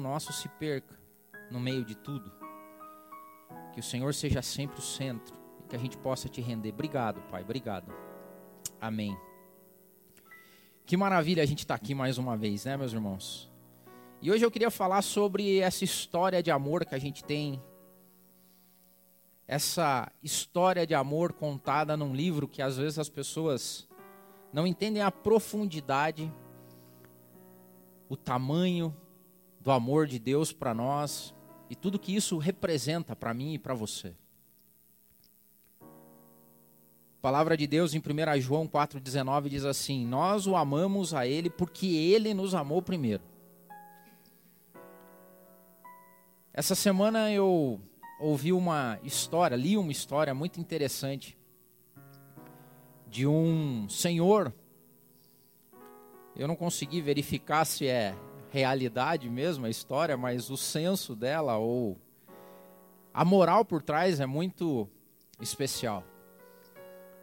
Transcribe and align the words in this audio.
nosso 0.00 0.32
se 0.32 0.48
perca 0.48 0.98
no 1.50 1.58
meio 1.58 1.84
de 1.84 1.94
tudo. 1.94 2.30
Que 3.72 3.80
o 3.80 3.82
Senhor 3.82 4.12
seja 4.12 4.42
sempre 4.42 4.78
o 4.78 4.82
centro 4.82 5.34
e 5.64 5.68
que 5.68 5.74
a 5.74 5.78
gente 5.78 5.96
possa 5.96 6.28
te 6.28 6.40
render. 6.40 6.70
Obrigado, 6.70 7.22
Pai. 7.30 7.42
Obrigado. 7.42 7.92
Amém. 8.80 9.16
Que 10.84 10.96
maravilha 10.96 11.42
a 11.42 11.46
gente 11.46 11.60
estar 11.60 11.76
tá 11.76 11.82
aqui 11.82 11.94
mais 11.94 12.18
uma 12.18 12.36
vez, 12.36 12.64
né, 12.64 12.76
meus 12.76 12.92
irmãos? 12.92 13.50
E 14.20 14.30
hoje 14.30 14.44
eu 14.44 14.50
queria 14.50 14.70
falar 14.70 15.02
sobre 15.02 15.60
essa 15.60 15.84
história 15.84 16.42
de 16.42 16.50
amor 16.50 16.84
que 16.84 16.94
a 16.94 16.98
gente 16.98 17.24
tem. 17.24 17.62
Essa 19.46 20.10
história 20.22 20.86
de 20.86 20.94
amor 20.94 21.32
contada 21.32 21.96
num 21.96 22.14
livro 22.14 22.48
que 22.48 22.60
às 22.60 22.76
vezes 22.76 22.98
as 22.98 23.08
pessoas 23.08 23.88
não 24.52 24.66
entendem 24.66 25.02
a 25.02 25.10
profundidade, 25.10 26.32
o 28.08 28.16
tamanho 28.16 28.94
do 29.68 29.72
amor 29.72 30.06
de 30.06 30.18
Deus 30.18 30.50
para 30.50 30.72
nós 30.72 31.34
e 31.68 31.76
tudo 31.76 31.98
que 31.98 32.16
isso 32.16 32.38
representa 32.38 33.14
para 33.14 33.34
mim 33.34 33.52
e 33.52 33.58
para 33.58 33.74
você. 33.74 34.14
A 35.82 37.20
palavra 37.20 37.54
de 37.54 37.66
Deus 37.66 37.92
em 37.92 37.98
1 37.98 38.40
João 38.40 38.66
4,19 38.66 39.50
diz 39.50 39.66
assim: 39.66 40.06
Nós 40.06 40.46
o 40.46 40.56
amamos 40.56 41.12
a 41.12 41.26
Ele 41.26 41.50
porque 41.50 41.86
Ele 41.86 42.32
nos 42.32 42.54
amou 42.54 42.80
primeiro. 42.80 43.22
Essa 46.54 46.74
semana 46.74 47.30
eu 47.30 47.78
ouvi 48.18 48.54
uma 48.54 48.98
história, 49.04 49.54
li 49.54 49.76
uma 49.76 49.92
história 49.92 50.34
muito 50.34 50.58
interessante 50.58 51.36
de 53.06 53.26
um 53.26 53.86
senhor. 53.86 54.50
Eu 56.34 56.48
não 56.48 56.56
consegui 56.56 57.02
verificar 57.02 57.66
se 57.66 57.86
é 57.86 58.16
realidade 58.50 59.28
mesmo 59.28 59.66
a 59.66 59.70
história, 59.70 60.16
mas 60.16 60.50
o 60.50 60.56
senso 60.56 61.14
dela 61.14 61.56
ou 61.56 61.98
a 63.12 63.24
moral 63.24 63.64
por 63.64 63.82
trás 63.82 64.20
é 64.20 64.26
muito 64.26 64.88
especial. 65.40 66.04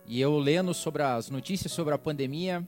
E 0.05 0.21
eu 0.21 0.37
lendo 0.37 0.73
sobre 0.73 1.01
as 1.01 1.29
notícias 1.29 1.71
sobre 1.71 1.93
a 1.93 1.97
pandemia 1.97 2.67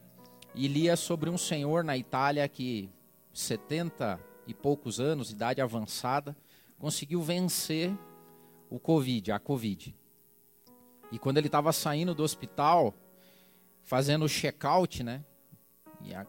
e 0.55 0.67
lia 0.67 0.95
sobre 0.95 1.29
um 1.29 1.37
senhor 1.37 1.83
na 1.83 1.95
Itália 1.97 2.47
que 2.47 2.89
70 3.33 4.19
e 4.47 4.53
poucos 4.53 4.99
anos, 4.99 5.29
idade 5.29 5.61
avançada, 5.61 6.35
conseguiu 6.79 7.21
vencer 7.21 7.95
o 8.69 8.79
Covid, 8.79 9.31
a 9.31 9.39
Covid. 9.39 9.95
E 11.11 11.19
quando 11.19 11.37
ele 11.37 11.47
estava 11.47 11.71
saindo 11.71 12.15
do 12.15 12.23
hospital, 12.23 12.93
fazendo 13.83 14.25
o 14.25 14.29
check-out, 14.29 15.03
né? 15.03 15.23
E 16.01 16.13
a, 16.13 16.25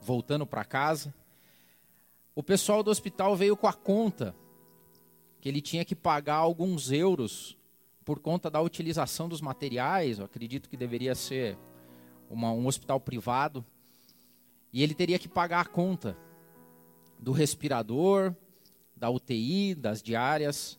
voltando 0.00 0.46
para 0.46 0.64
casa, 0.64 1.12
o 2.34 2.42
pessoal 2.42 2.82
do 2.82 2.90
hospital 2.90 3.36
veio 3.36 3.56
com 3.56 3.66
a 3.66 3.72
conta 3.72 4.34
que 5.40 5.48
ele 5.48 5.60
tinha 5.60 5.84
que 5.84 5.94
pagar 5.94 6.36
alguns 6.36 6.90
euros 6.90 7.56
por 8.04 8.18
conta 8.18 8.50
da 8.50 8.60
utilização 8.60 9.28
dos 9.28 9.40
materiais. 9.40 10.18
Eu 10.18 10.24
acredito 10.24 10.68
que 10.68 10.76
deveria 10.76 11.14
ser 11.14 11.56
uma, 12.28 12.50
um 12.50 12.66
hospital 12.66 12.98
privado. 12.98 13.64
E 14.72 14.82
ele 14.82 14.94
teria 14.94 15.18
que 15.18 15.28
pagar 15.28 15.60
a 15.60 15.64
conta 15.64 16.16
do 17.18 17.30
respirador, 17.30 18.34
da 18.96 19.08
UTI, 19.08 19.74
das 19.74 20.02
diárias. 20.02 20.78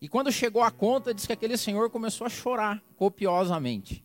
E 0.00 0.08
quando 0.08 0.32
chegou 0.32 0.62
a 0.62 0.70
conta, 0.70 1.12
diz 1.12 1.26
que 1.26 1.32
aquele 1.32 1.56
senhor 1.56 1.90
começou 1.90 2.26
a 2.26 2.30
chorar 2.30 2.82
copiosamente. 2.96 4.04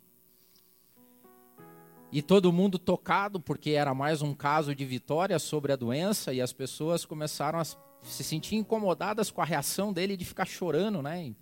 E 2.12 2.24
todo 2.24 2.52
mundo 2.52 2.80
tocado, 2.80 3.40
porque 3.40 3.72
era 3.72 3.94
mais 3.94 4.24
um 4.24 4.34
caso 4.34 4.74
de 4.74 4.84
vitória 4.84 5.38
sobre 5.38 5.72
a 5.72 5.76
doença, 5.76 6.34
e 6.34 6.42
as 6.42 6.52
pessoas 6.52 7.06
começaram 7.06 7.60
a 7.60 7.64
se 7.64 8.24
sentir 8.24 8.56
incomodadas 8.56 9.30
com 9.30 9.42
a 9.42 9.46
reação 9.46 9.94
dele 9.94 10.18
de 10.18 10.26
ficar 10.26 10.46
chorando, 10.46 11.04
né? 11.04 11.36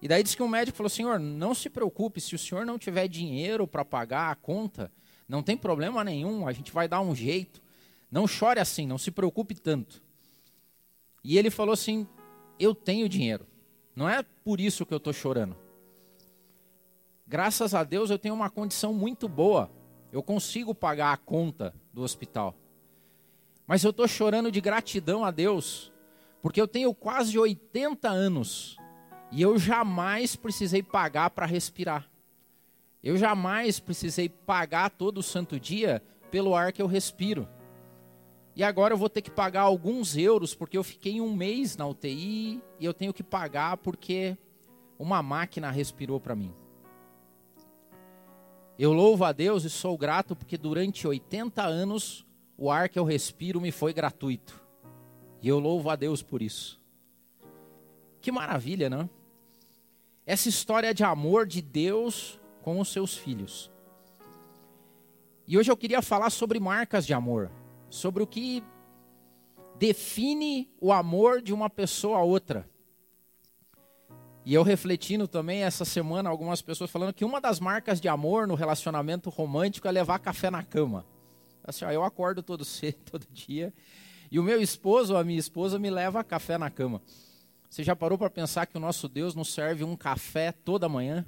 E 0.00 0.06
daí 0.06 0.22
diz 0.22 0.34
que 0.36 0.42
um 0.42 0.48
médico 0.48 0.76
falou: 0.76 0.90
Senhor, 0.90 1.18
não 1.18 1.52
se 1.52 1.68
preocupe, 1.68 2.20
se 2.20 2.34
o 2.34 2.38
senhor 2.38 2.64
não 2.64 2.78
tiver 2.78 3.08
dinheiro 3.08 3.66
para 3.66 3.84
pagar 3.84 4.30
a 4.30 4.36
conta, 4.36 4.92
não 5.28 5.42
tem 5.42 5.56
problema 5.56 6.04
nenhum, 6.04 6.46
a 6.46 6.52
gente 6.52 6.70
vai 6.70 6.86
dar 6.86 7.00
um 7.00 7.14
jeito. 7.14 7.60
Não 8.08 8.28
chore 8.28 8.60
assim, 8.60 8.86
não 8.86 8.98
se 8.98 9.10
preocupe 9.10 9.54
tanto. 9.56 10.00
E 11.24 11.36
ele 11.36 11.50
falou 11.50 11.72
assim: 11.72 12.06
Eu 12.56 12.72
tenho 12.72 13.08
dinheiro, 13.08 13.48
não 13.96 14.08
é 14.08 14.22
por 14.22 14.60
isso 14.60 14.86
que 14.86 14.94
eu 14.94 14.98
estou 14.98 15.12
chorando. 15.12 15.56
Graças 17.26 17.74
a 17.74 17.82
Deus 17.82 18.10
eu 18.10 18.18
tenho 18.18 18.34
uma 18.34 18.50
condição 18.50 18.94
muito 18.94 19.26
boa 19.26 19.70
eu 20.14 20.22
consigo 20.22 20.72
pagar 20.72 21.12
a 21.12 21.16
conta 21.16 21.74
do 21.92 22.02
hospital. 22.02 22.54
Mas 23.66 23.82
eu 23.82 23.90
estou 23.90 24.06
chorando 24.06 24.48
de 24.48 24.60
gratidão 24.60 25.24
a 25.24 25.32
Deus, 25.32 25.92
porque 26.40 26.60
eu 26.60 26.68
tenho 26.68 26.94
quase 26.94 27.36
80 27.36 28.08
anos 28.08 28.78
e 29.32 29.42
eu 29.42 29.58
jamais 29.58 30.36
precisei 30.36 30.84
pagar 30.84 31.30
para 31.30 31.46
respirar. 31.46 32.08
Eu 33.02 33.16
jamais 33.16 33.80
precisei 33.80 34.28
pagar 34.28 34.88
todo 34.90 35.20
santo 35.20 35.58
dia 35.58 36.00
pelo 36.30 36.54
ar 36.54 36.72
que 36.72 36.80
eu 36.80 36.86
respiro. 36.86 37.48
E 38.54 38.62
agora 38.62 38.94
eu 38.94 38.98
vou 38.98 39.10
ter 39.10 39.20
que 39.20 39.32
pagar 39.32 39.62
alguns 39.62 40.16
euros 40.16 40.54
porque 40.54 40.78
eu 40.78 40.84
fiquei 40.84 41.20
um 41.20 41.34
mês 41.34 41.76
na 41.76 41.88
UTI 41.88 42.62
e 42.78 42.84
eu 42.84 42.94
tenho 42.94 43.12
que 43.12 43.24
pagar 43.24 43.78
porque 43.78 44.38
uma 44.96 45.20
máquina 45.24 45.72
respirou 45.72 46.20
para 46.20 46.36
mim. 46.36 46.54
Eu 48.78 48.92
louvo 48.92 49.24
a 49.24 49.30
Deus 49.30 49.64
e 49.64 49.70
sou 49.70 49.96
grato 49.96 50.34
porque 50.34 50.58
durante 50.58 51.06
80 51.06 51.62
anos 51.62 52.26
o 52.56 52.70
ar 52.70 52.88
que 52.88 52.98
eu 52.98 53.04
respiro 53.04 53.60
me 53.60 53.70
foi 53.70 53.92
gratuito. 53.92 54.60
E 55.40 55.48
eu 55.48 55.58
louvo 55.58 55.90
a 55.90 55.96
Deus 55.96 56.22
por 56.22 56.42
isso. 56.42 56.80
Que 58.20 58.32
maravilha, 58.32 58.90
não? 58.90 59.08
Essa 60.26 60.48
história 60.48 60.92
de 60.92 61.04
amor 61.04 61.46
de 61.46 61.60
Deus 61.60 62.40
com 62.62 62.80
os 62.80 62.88
seus 62.88 63.16
filhos. 63.16 63.70
E 65.46 65.58
hoje 65.58 65.70
eu 65.70 65.76
queria 65.76 66.00
falar 66.00 66.30
sobre 66.30 66.58
marcas 66.58 67.06
de 67.06 67.12
amor, 67.12 67.50
sobre 67.90 68.22
o 68.22 68.26
que 68.26 68.64
define 69.78 70.70
o 70.80 70.90
amor 70.90 71.42
de 71.42 71.52
uma 71.52 71.68
pessoa 71.68 72.18
a 72.18 72.22
outra. 72.22 72.68
E 74.46 74.52
eu 74.52 74.62
refletindo 74.62 75.26
também 75.26 75.62
essa 75.62 75.86
semana, 75.86 76.28
algumas 76.28 76.60
pessoas 76.60 76.90
falando 76.90 77.14
que 77.14 77.24
uma 77.24 77.40
das 77.40 77.58
marcas 77.58 77.98
de 77.98 78.08
amor 78.08 78.46
no 78.46 78.54
relacionamento 78.54 79.30
romântico 79.30 79.88
é 79.88 79.90
levar 79.90 80.18
café 80.18 80.50
na 80.50 80.62
cama. 80.62 81.06
Assim, 81.62 81.86
ó, 81.86 81.90
eu 81.90 82.04
acordo 82.04 82.42
todo 82.42 82.62
cedo, 82.64 82.98
todo 83.10 83.26
dia, 83.32 83.72
e 84.30 84.38
o 84.38 84.42
meu 84.42 84.60
esposo 84.60 85.14
ou 85.14 85.18
a 85.18 85.24
minha 85.24 85.38
esposa 85.38 85.78
me 85.78 85.88
leva 85.88 86.22
café 86.22 86.58
na 86.58 86.68
cama. 86.68 87.00
Você 87.70 87.82
já 87.82 87.96
parou 87.96 88.18
para 88.18 88.28
pensar 88.28 88.66
que 88.66 88.76
o 88.76 88.80
nosso 88.80 89.08
Deus 89.08 89.34
nos 89.34 89.52
serve 89.52 89.82
um 89.82 89.96
café 89.96 90.52
toda 90.52 90.88
manhã? 90.88 91.24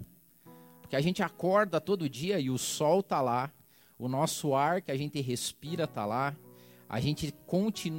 Porque 0.82 0.94
a 0.94 1.00
gente 1.00 1.22
acorda 1.22 1.81
todo 1.81 2.09
dia 2.09 2.38
e 2.38 2.50
o 2.50 2.59
sol 2.59 3.00
está 3.00 3.22
lá, 3.22 3.50
o 3.99 4.09
nosso 4.09 4.55
ar 4.55 4.82
que 4.82 4.93
a 4.93 4.97
gente 4.97 5.21
respira 5.22 5.84
está 5.84 6.05
lá, 6.05 6.37
a 6.88 7.00
gente 7.00 7.34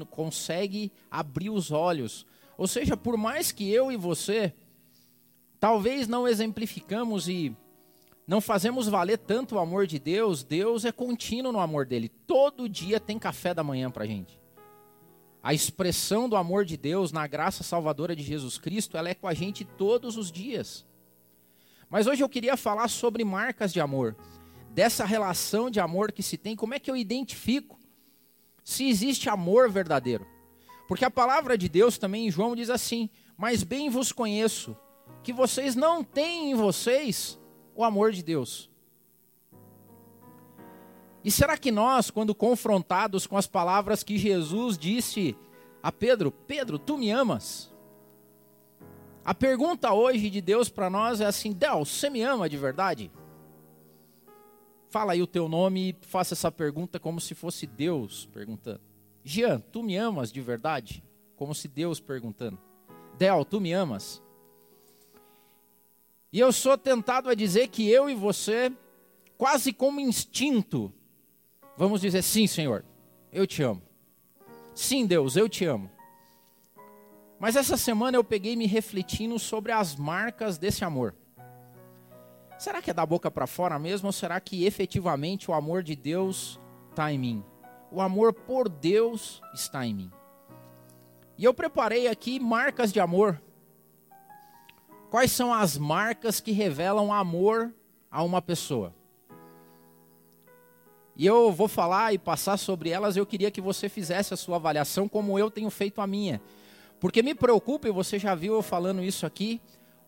consegue 0.10 0.92
abrir 1.10 1.50
os 1.50 1.72
olhos. 1.72 2.26
Ou 2.58 2.68
seja, 2.68 2.96
por 2.96 3.18
mais 3.18 3.52
que 3.52 3.70
eu 3.70 3.92
e 3.92 3.98
você 3.98 4.54
Talvez 5.60 6.08
não 6.08 6.28
exemplificamos 6.28 7.28
e 7.28 7.56
não 8.28 8.42
fazemos 8.42 8.88
valer 8.88 9.18
tanto 9.18 9.56
o 9.56 9.60
amor 9.60 9.88
de 9.88 9.98
Deus, 9.98 10.44
Deus 10.44 10.84
é 10.84 10.92
contínuo 10.92 11.52
no 11.52 11.60
amor 11.60 11.86
dele. 11.86 12.10
Todo 12.10 12.68
dia 12.68 13.00
tem 13.00 13.18
café 13.18 13.54
da 13.54 13.64
manhã 13.64 13.90
para 13.90 14.06
gente. 14.06 14.40
A 15.42 15.54
expressão 15.54 16.28
do 16.28 16.36
amor 16.36 16.66
de 16.66 16.76
Deus 16.76 17.12
na 17.14 17.26
graça 17.26 17.64
salvadora 17.64 18.14
de 18.16 18.22
Jesus 18.22 18.58
Cristo, 18.58 18.98
ela 18.98 19.10
é 19.10 19.14
com 19.14 19.28
a 19.28 19.34
gente 19.34 19.64
todos 19.64 20.18
os 20.18 20.30
dias. 20.30 20.86
Mas 21.90 22.06
hoje 22.06 22.22
eu 22.22 22.28
queria 22.28 22.58
falar 22.58 22.90
sobre 22.90 23.24
marcas 23.24 23.72
de 23.72 23.80
amor, 23.80 24.16
dessa 24.72 25.06
relação 25.06 25.70
de 25.70 25.80
amor 25.80 26.12
que 26.12 26.22
se 26.22 26.38
tem, 26.38 26.56
como 26.56 26.74
é 26.74 26.80
que 26.80 26.92
eu 26.92 26.98
identifico 26.98 27.80
se 28.62 28.90
existe 28.90 29.30
amor 29.30 29.72
verdadeiro? 29.72 30.28
Porque 30.88 31.06
a 31.06 31.12
palavra 31.12 31.58
de 31.58 31.70
Deus 31.70 31.98
também 31.98 32.28
em 32.28 32.32
João 32.32 32.56
diz 32.56 32.70
assim: 32.70 33.10
Mas 33.38 33.64
bem 33.64 33.90
vos 33.90 34.12
conheço, 34.12 34.76
que 35.28 35.34
vocês 35.34 35.76
não 35.76 36.06
têm 36.06 36.52
em 36.52 36.56
vocês 36.56 37.38
o 37.76 37.84
amor 37.84 38.14
de 38.14 38.24
Deus. 38.24 38.70
E 41.22 41.30
será 41.30 41.58
que 41.58 41.70
nós, 41.70 42.10
quando 42.10 42.34
confrontados 42.34 43.28
com 43.28 43.36
as 43.36 43.46
palavras 43.46 44.04
que 44.04 44.18
Jesus 44.18 44.78
disse 44.78 45.36
a 45.84 45.92
Pedro, 45.92 46.32
Pedro, 46.32 46.80
tu 46.80 46.98
me 46.98 47.12
amas? 47.12 47.70
A 49.26 49.34
pergunta 49.34 49.92
hoje 49.92 50.30
de 50.30 50.40
Deus 50.40 50.70
para 50.70 50.90
nós 50.90 51.20
é 51.20 51.26
assim: 51.26 51.52
Del, 51.52 51.84
você 51.84 52.10
me 52.10 52.22
ama 52.22 52.48
de 52.48 52.56
verdade? 52.56 53.12
Fala 54.90 55.12
aí 55.12 55.22
o 55.22 55.28
teu 55.28 55.50
nome 55.50 55.90
e 55.90 56.06
faça 56.06 56.36
essa 56.36 56.50
pergunta 56.50 57.02
como 57.02 57.20
se 57.20 57.36
fosse 57.36 57.68
Deus 57.68 58.30
perguntando. 58.32 58.80
Jean, 59.26 59.60
tu 59.60 59.84
me 59.84 59.98
amas 59.98 60.32
de 60.32 60.40
verdade? 60.40 61.04
Como 61.36 61.54
se 61.54 61.68
Deus 61.68 62.00
perguntando. 62.00 62.58
Del, 63.18 63.44
tu 63.44 63.60
me 63.60 63.74
amas? 63.74 64.26
E 66.32 66.40
eu 66.40 66.52
sou 66.52 66.78
tentado 66.78 67.30
a 67.30 67.36
dizer 67.36 67.70
que 67.70 67.90
eu 67.90 68.10
e 68.10 68.16
você, 68.16 68.72
quase 69.38 69.72
como 69.72 70.00
instinto, 70.00 70.94
vamos 71.78 72.02
dizer: 72.02 72.22
sim, 72.22 72.48
Senhor, 72.48 72.84
eu 73.32 73.48
te 73.48 73.64
amo. 73.64 73.82
Sim, 74.76 75.06
Deus, 75.06 75.36
eu 75.36 75.48
te 75.48 75.66
amo. 75.66 75.90
Mas 77.40 77.56
essa 77.56 77.78
semana 77.78 78.18
eu 78.18 78.24
peguei 78.24 78.56
me 78.56 78.66
refletindo 78.66 79.38
sobre 79.38 79.72
as 79.72 79.96
marcas 79.96 80.58
desse 80.58 80.84
amor. 80.84 81.16
Será 82.58 82.82
que 82.82 82.90
é 82.90 82.94
da 82.94 83.06
boca 83.06 83.30
para 83.30 83.46
fora 83.46 83.78
mesmo 83.78 84.08
ou 84.08 84.12
será 84.12 84.40
que 84.40 84.66
efetivamente 84.66 85.50
o 85.50 85.54
amor 85.54 85.84
de 85.84 85.96
Deus 85.96 86.60
está 86.90 87.12
em 87.12 87.20
mim? 87.20 87.46
O 87.92 88.02
amor 88.02 88.34
por 88.34 88.68
Deus 88.68 89.42
está 89.54 89.86
em 89.86 89.94
mim. 89.94 90.12
E 91.38 91.44
eu 91.44 91.54
preparei 91.54 92.08
aqui 92.08 92.40
marcas 92.40 92.92
de 92.92 93.00
amor. 93.00 93.40
Quais 95.10 95.32
são 95.32 95.54
as 95.54 95.78
marcas 95.78 96.42
que 96.42 96.52
revelam 96.52 97.14
amor 97.14 97.74
a 98.12 98.24
uma 98.24 98.42
pessoa? 98.42 98.94
E 101.16 101.26
eu 101.26 101.52
vou 101.52 101.68
falar 101.68 102.14
e 102.14 102.18
passar 102.18 102.58
sobre 102.58 102.90
elas, 102.90 103.16
eu 103.16 103.26
queria 103.26 103.50
que 103.50 103.62
você 103.62 103.88
fizesse 103.88 104.34
a 104.34 104.38
sua 104.38 104.58
avaliação 104.58 105.08
como 105.08 105.40
eu 105.40 105.50
tenho 105.50 105.70
feito 105.70 106.02
a 106.02 106.06
minha. 106.06 106.42
Porque 107.00 107.24
me 107.24 107.34
preocupa, 107.34 107.88
e 107.88 107.92
você 107.92 108.20
já 108.20 108.36
viu 108.36 108.54
eu 108.54 108.62
falando 108.62 109.02
isso 109.02 109.26
aqui, 109.26 109.62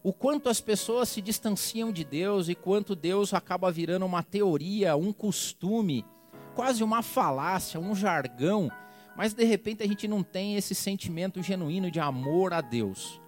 o 0.03 0.11
quanto 0.11 0.49
as 0.49 0.59
pessoas 0.59 1.09
se 1.09 1.21
distanciam 1.21 1.91
de 1.91 2.03
Deus 2.03 2.49
e 2.49 2.55
quanto 2.55 2.95
Deus 2.95 3.33
acaba 3.33 3.71
virando 3.71 4.05
uma 4.05 4.21
teoria, 4.21 4.95
um 4.95 5.13
costume, 5.13 6.05
quase 6.55 6.83
uma 6.83 7.01
falácia, 7.01 7.79
um 7.79 7.95
jargão, 7.95 8.69
mas 9.15 9.33
de 9.33 9.43
repente 9.45 9.81
a 9.81 9.87
gente 9.87 10.07
não 10.07 10.23
tem 10.23 10.57
esse 10.57 10.75
sentimento 10.75 11.41
genuíno 11.41 11.89
de 11.89 11.99
amor 11.99 12.53
a 12.53 12.61
Deus. 12.61 13.19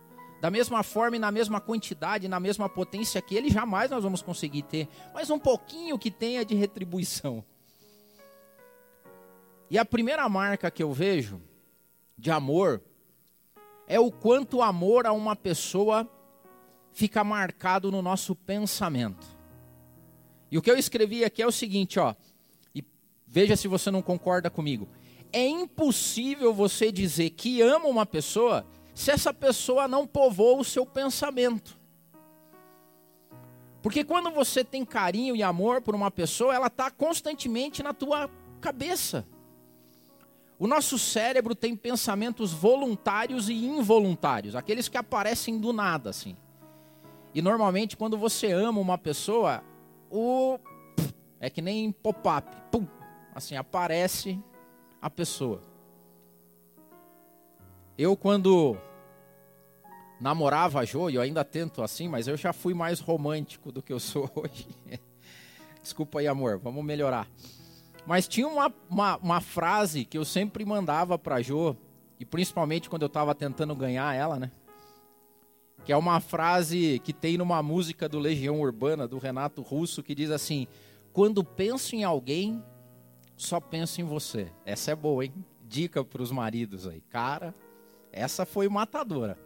Da 0.42 0.50
mesma 0.50 0.82
forma 0.82 1.18
e 1.18 1.20
na 1.20 1.32
mesma 1.32 1.62
quantidade, 1.62 2.28
na 2.28 2.40
mesma 2.40 2.68
potência 2.68 3.22
que 3.22 3.36
Ele, 3.36 3.48
jamais 3.52 3.92
nós 3.92 4.04
vamos 4.04 4.24
conseguir 4.24 4.64
ter, 4.64 4.90
mas 5.14 5.30
um 5.30 5.38
pouquinho 5.38 6.00
que 6.00 6.10
tenha 6.10 6.44
de 6.44 6.56
retribuição. 6.56 7.46
E 9.70 9.78
a 9.78 9.86
primeira 9.86 10.28
marca 10.28 10.72
que 10.72 10.82
eu 10.82 10.92
vejo 10.92 11.40
de 12.18 12.32
amor 12.32 12.82
é 13.88 14.00
o 14.00 14.12
quanto 14.12 14.58
o 14.58 14.62
amor 14.64 15.06
a 15.06 15.14
uma 15.14 15.36
pessoa 15.36 16.10
fica 16.92 17.24
marcado 17.24 17.92
no 17.92 18.02
nosso 18.02 18.36
pensamento. 18.36 19.28
E 20.50 20.58
o 20.58 20.62
que 20.62 20.72
eu 20.72 20.78
escrevi 20.78 21.24
aqui 21.24 21.44
é 21.44 21.48
o 21.48 21.52
seguinte, 21.52 22.00
ó, 22.00 22.16
e 22.74 22.84
veja 23.28 23.56
se 23.56 23.68
você 23.68 23.92
não 23.92 24.02
concorda 24.02 24.50
comigo. 24.50 24.90
É 25.32 25.48
impossível 25.48 26.52
você 26.52 26.92
dizer 26.92 27.30
que 27.30 27.62
ama 27.62 27.86
uma 27.86 28.08
pessoa 28.08 28.66
se 28.94 29.12
essa 29.12 29.34
pessoa 29.34 29.88
não 29.88 30.06
povoa 30.06 30.60
o 30.60 30.64
seu 30.64 30.86
pensamento. 30.86 31.80
Porque 33.82 34.04
quando 34.04 34.30
você 34.30 34.64
tem 34.64 34.86
carinho 34.86 35.36
e 35.36 35.42
amor 35.42 35.82
por 35.82 35.96
uma 35.96 36.12
pessoa, 36.12 36.54
ela 36.54 36.68
está 36.68 36.92
constantemente 36.92 37.82
na 37.82 37.94
tua 37.94 38.30
cabeça. 38.60 39.26
O 40.60 40.68
nosso 40.68 41.00
cérebro 41.00 41.56
tem 41.56 41.76
pensamentos 41.76 42.54
voluntários 42.54 43.50
e 43.50 43.66
involuntários, 43.66 44.56
aqueles 44.56 44.88
que 44.88 44.98
aparecem 44.98 45.60
do 45.60 45.74
nada, 45.74 46.12
assim. 46.12 46.38
E 47.34 47.42
normalmente 47.42 47.98
quando 47.98 48.16
você 48.16 48.52
ama 48.52 48.80
uma 48.80 48.98
pessoa, 48.98 49.64
o 50.12 50.60
é 51.40 51.50
que 51.50 51.64
nem 51.64 51.92
pop-up, 51.92 52.48
assim 53.34 53.56
aparece 53.56 54.40
a 55.02 55.10
pessoa. 55.10 55.71
Eu 57.98 58.16
quando 58.16 58.78
namorava 60.20 60.80
a 60.80 60.86
Jo, 60.86 61.10
e 61.10 61.16
eu 61.16 61.22
ainda 61.22 61.44
tento 61.44 61.82
assim, 61.82 62.08
mas 62.08 62.28
eu 62.28 62.38
já 62.38 62.54
fui 62.54 62.74
mais 62.74 63.00
romântico 63.00 63.72
do 63.72 63.82
que 63.82 63.92
eu 63.92 64.00
sou 64.00 64.30
hoje. 64.36 64.68
Desculpa 65.82 66.20
aí, 66.20 66.28
amor, 66.28 66.60
vamos 66.60 66.86
melhorar. 66.86 67.28
Mas 68.06 68.28
tinha 68.28 68.48
uma, 68.48 68.74
uma, 68.90 69.18
uma 69.18 69.42
frase 69.42 70.06
que 70.06 70.18
eu 70.18 70.24
sempre 70.24 70.64
mandava 70.64 71.18
para 71.18 71.42
Jo, 71.42 71.76
e 72.20 72.26
principalmente 72.26 72.90
quando 72.90 73.02
eu 73.02 73.08
estava 73.08 73.34
tentando 73.34 73.76
ganhar 73.76 74.16
ela, 74.16 74.40
né? 74.40 74.52
Que 75.84 75.92
é 75.92 75.98
uma 75.98 76.20
frase 76.20 77.02
que 77.04 77.12
tem 77.12 77.38
numa 77.38 77.64
música 77.64 78.08
do 78.08 78.20
Legião 78.20 78.62
Urbana, 78.62 79.08
do 79.08 79.18
Renato 79.18 79.64
Russo, 79.64 80.04
que 80.04 80.14
diz 80.14 80.30
assim: 80.30 80.68
Quando 81.12 81.44
penso 81.44 81.96
em 81.96 82.04
alguém, 82.04 82.64
só 83.36 83.60
penso 83.60 84.00
em 84.00 84.04
você. 84.04 84.52
Essa 84.64 84.92
é 84.92 84.96
boa, 84.96 85.26
hein? 85.26 85.34
Dica 85.68 86.04
para 86.04 86.22
os 86.22 86.32
maridos 86.32 86.88
aí. 86.88 87.02
Cara, 87.10 87.56
essa 88.12 88.46
foi 88.46 88.68
matadora. 88.70 89.38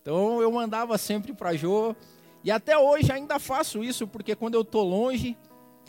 Então 0.00 0.40
eu 0.42 0.50
mandava 0.52 0.98
sempre 0.98 1.32
para 1.32 1.54
Jo, 1.54 1.96
e 2.42 2.50
até 2.50 2.76
hoje 2.76 3.10
ainda 3.10 3.38
faço 3.38 3.82
isso, 3.82 4.06
porque 4.06 4.34
quando 4.36 4.54
eu 4.54 4.64
tô 4.64 4.82
longe, 4.82 5.36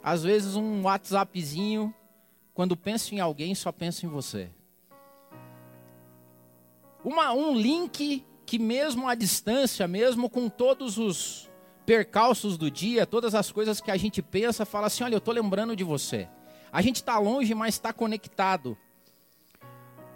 às 0.01 0.23
vezes 0.23 0.55
um 0.55 0.83
WhatsAppzinho, 0.83 1.93
quando 2.53 2.77
penso 2.77 3.13
em 3.13 3.19
alguém, 3.19 3.53
só 3.53 3.71
penso 3.71 4.05
em 4.05 4.09
você. 4.09 4.49
Uma, 7.03 7.33
um 7.33 7.53
link 7.53 8.25
que 8.45 8.57
mesmo 8.57 9.09
à 9.09 9.15
distância, 9.15 9.87
mesmo 9.87 10.29
com 10.29 10.47
todos 10.47 10.97
os 10.97 11.49
percalços 11.85 12.57
do 12.57 12.71
dia, 12.71 13.05
todas 13.05 13.35
as 13.35 13.51
coisas 13.51 13.81
que 13.81 13.91
a 13.91 13.97
gente 13.97 14.21
pensa, 14.21 14.65
fala 14.65 14.87
assim, 14.87 15.03
olha, 15.03 15.15
eu 15.15 15.19
estou 15.19 15.33
lembrando 15.33 15.75
de 15.75 15.83
você. 15.83 16.27
A 16.71 16.81
gente 16.81 16.97
está 16.97 17.19
longe, 17.19 17.53
mas 17.53 17.75
está 17.75 17.91
conectado. 17.91 18.77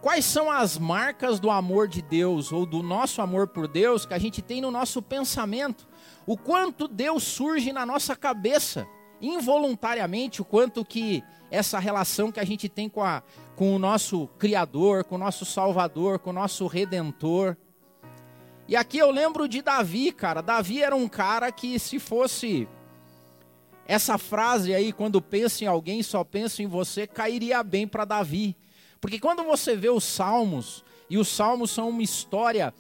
Quais 0.02 0.24
são 0.26 0.50
as 0.50 0.78
marcas 0.78 1.40
do 1.40 1.50
amor 1.50 1.88
de 1.88 2.02
Deus 2.02 2.52
ou 2.52 2.66
do 2.66 2.82
nosso 2.82 3.22
amor 3.22 3.48
por 3.48 3.68
Deus 3.68 4.06
que 4.06 4.14
a 4.14 4.20
gente 4.20 4.42
tem 4.42 4.62
no 4.62 4.72
nosso 4.72 5.02
pensamento? 5.02 5.88
O 6.26 6.38
quanto 6.38 6.88
Deus 6.88 7.24
surge 7.24 7.74
na 7.74 7.86
nossa 7.86 8.16
cabeça? 8.16 8.88
involuntariamente 9.22 10.42
o 10.42 10.46
quanto 10.46 10.86
que 10.86 11.24
essa 11.52 11.80
relação 11.80 12.32
que 12.32 12.40
a 12.40 12.46
gente 12.46 12.70
tem 12.70 12.88
com, 12.88 13.04
a, 13.04 13.24
com 13.56 13.76
o 13.76 13.80
nosso 13.80 14.28
Criador, 14.38 15.04
com 15.04 15.16
o 15.16 15.20
nosso 15.20 15.46
Salvador, 15.46 16.20
com 16.20 16.30
o 16.30 16.34
nosso 16.34 16.68
Redentor. 16.68 17.58
E 18.68 18.76
aqui 18.76 19.00
eu 19.00 19.10
lembro 19.10 19.48
de 19.48 19.62
Davi, 19.62 20.12
cara. 20.12 20.42
Davi 20.42 20.82
era 20.82 20.96
um 20.96 21.08
cara 21.08 21.52
que 21.52 21.80
se 21.80 22.00
fosse 22.00 22.68
essa 23.88 24.20
frase 24.20 24.74
aí, 24.74 24.94
quando 24.94 25.20
pensa 25.20 25.64
em 25.64 25.68
alguém, 25.68 26.04
só 26.04 26.24
pensa 26.24 26.62
em 26.62 26.68
você, 26.68 27.08
cairia 27.08 27.64
bem 27.64 27.88
para 27.88 28.06
Davi. 28.06 28.56
Porque 29.00 29.20
quando 29.20 29.44
você 29.44 29.76
vê 29.76 29.90
os 29.90 30.04
Salmos, 30.04 30.84
e 31.10 31.18
os 31.18 31.28
Salmos 31.28 31.72
são 31.72 31.90
uma 31.90 32.04
história 32.04 32.74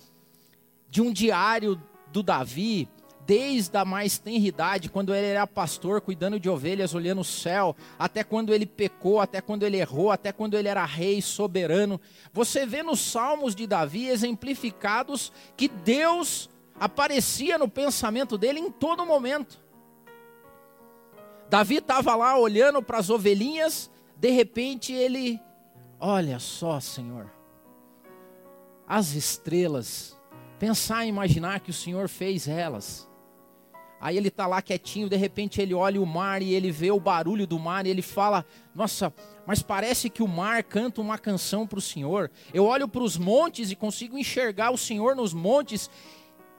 de 0.89 1.01
um 1.01 1.11
diário 1.11 1.81
do 2.11 2.21
Davi, 2.23 2.89
desde 3.29 3.77
a 3.77 3.85
mais 3.85 4.17
tenridade, 4.17 4.89
quando 4.89 5.13
ele 5.13 5.27
era 5.27 5.45
pastor, 5.45 6.01
cuidando 6.01 6.39
de 6.39 6.49
ovelhas, 6.49 6.95
olhando 6.95 7.21
o 7.21 7.23
céu, 7.23 7.75
até 7.99 8.23
quando 8.23 8.51
ele 8.51 8.65
pecou, 8.65 9.21
até 9.21 9.39
quando 9.39 9.61
ele 9.61 9.77
errou, 9.77 10.09
até 10.09 10.31
quando 10.31 10.55
ele 10.55 10.67
era 10.67 10.83
rei 10.83 11.21
soberano. 11.21 12.01
Você 12.33 12.65
vê 12.65 12.81
nos 12.81 12.99
Salmos 12.99 13.53
de 13.53 13.67
Davi 13.67 14.07
exemplificados 14.07 15.31
que 15.55 15.67
Deus 15.67 16.49
aparecia 16.79 17.59
no 17.59 17.69
pensamento 17.69 18.35
dele 18.35 18.59
em 18.59 18.71
todo 18.71 19.05
momento. 19.05 19.59
Davi 21.51 21.75
estava 21.75 22.15
lá 22.15 22.35
olhando 22.35 22.81
para 22.81 22.97
as 22.97 23.11
ovelhinhas, 23.11 23.91
de 24.15 24.31
repente 24.31 24.91
ele, 24.91 25.39
olha 25.99 26.39
só, 26.39 26.79
Senhor, 26.79 27.31
as 28.87 29.13
estrelas, 29.13 30.17
pensar 30.57 31.05
e 31.05 31.09
imaginar 31.09 31.59
que 31.59 31.69
o 31.69 31.73
Senhor 31.73 32.07
fez 32.09 32.47
elas. 32.47 33.09
Aí 34.01 34.15
ele 34.15 34.29
está 34.29 34.47
lá 34.47 34.61
quietinho, 34.61 35.09
de 35.09 35.17
repente 35.17 35.61
ele 35.61 35.73
olha 35.73 36.01
o 36.01 36.05
mar 36.05 36.41
e 36.41 36.53
ele 36.53 36.71
vê 36.71 36.89
o 36.89 36.99
barulho 36.99 37.45
do 37.45 37.59
mar 37.59 37.85
e 37.85 37.89
ele 37.89 38.01
fala: 38.01 38.45
Nossa, 38.73 39.13
mas 39.45 39.61
parece 39.61 40.09
que 40.09 40.23
o 40.23 40.27
mar 40.27 40.63
canta 40.63 41.01
uma 41.01 41.17
canção 41.17 41.67
para 41.67 41.79
o 41.79 41.81
Senhor. 41.81 42.31
Eu 42.53 42.65
olho 42.65 42.87
para 42.87 43.03
os 43.03 43.17
montes 43.17 43.71
e 43.71 43.75
consigo 43.75 44.17
enxergar 44.17 44.71
o 44.71 44.77
Senhor 44.77 45.15
nos 45.15 45.33
montes. 45.33 45.89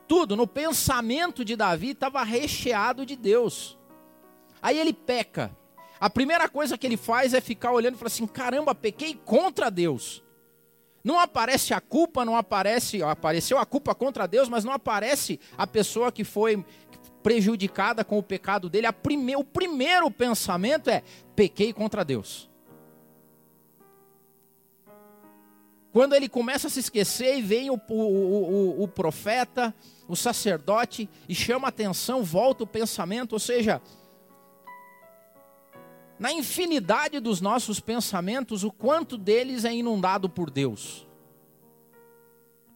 Tudo 0.06 0.36
no 0.36 0.46
pensamento 0.46 1.44
de 1.44 1.56
Davi 1.56 1.90
estava 1.90 2.22
recheado 2.22 3.06
de 3.06 3.16
Deus. 3.16 3.78
Aí 4.60 4.78
ele 4.78 4.92
peca. 4.92 5.56
A 6.00 6.08
primeira 6.08 6.48
coisa 6.48 6.78
que 6.78 6.86
ele 6.86 6.96
faz 6.96 7.34
é 7.34 7.40
ficar 7.42 7.72
olhando 7.72 7.94
e 7.94 7.98
falar 7.98 8.06
assim: 8.06 8.26
Caramba, 8.26 8.74
pequei 8.74 9.14
contra 9.14 9.70
Deus. 9.70 10.24
Não 11.04 11.18
aparece 11.18 11.74
a 11.74 11.80
culpa, 11.80 12.24
não 12.24 12.36
aparece, 12.36 13.02
apareceu 13.02 13.58
a 13.58 13.66
culpa 13.66 13.94
contra 13.94 14.26
Deus, 14.26 14.48
mas 14.48 14.64
não 14.64 14.72
aparece 14.72 15.38
a 15.56 15.66
pessoa 15.66 16.10
que 16.10 16.24
foi 16.24 16.64
prejudicada 17.22 18.02
com 18.02 18.18
o 18.18 18.22
pecado 18.22 18.70
dele, 18.70 18.90
prime, 18.92 19.36
o 19.36 19.44
primeiro 19.44 20.10
pensamento 20.10 20.88
é: 20.88 21.02
pequei 21.36 21.72
contra 21.72 22.02
Deus. 22.02 22.48
Quando 25.92 26.14
ele 26.14 26.28
começa 26.28 26.68
a 26.68 26.70
se 26.70 26.80
esquecer 26.80 27.38
e 27.38 27.42
vem 27.42 27.68
o, 27.68 27.80
o, 27.88 27.94
o, 27.94 28.82
o 28.84 28.88
profeta, 28.88 29.74
o 30.06 30.14
sacerdote, 30.14 31.10
e 31.28 31.34
chama 31.34 31.66
a 31.66 31.70
atenção, 31.70 32.22
volta 32.22 32.62
o 32.62 32.66
pensamento, 32.66 33.32
ou 33.32 33.40
seja, 33.40 33.82
na 36.20 36.32
infinidade 36.32 37.18
dos 37.18 37.40
nossos 37.40 37.80
pensamentos, 37.80 38.62
o 38.62 38.70
quanto 38.70 39.18
deles 39.18 39.64
é 39.64 39.74
inundado 39.74 40.28
por 40.28 40.50
Deus. 40.50 41.08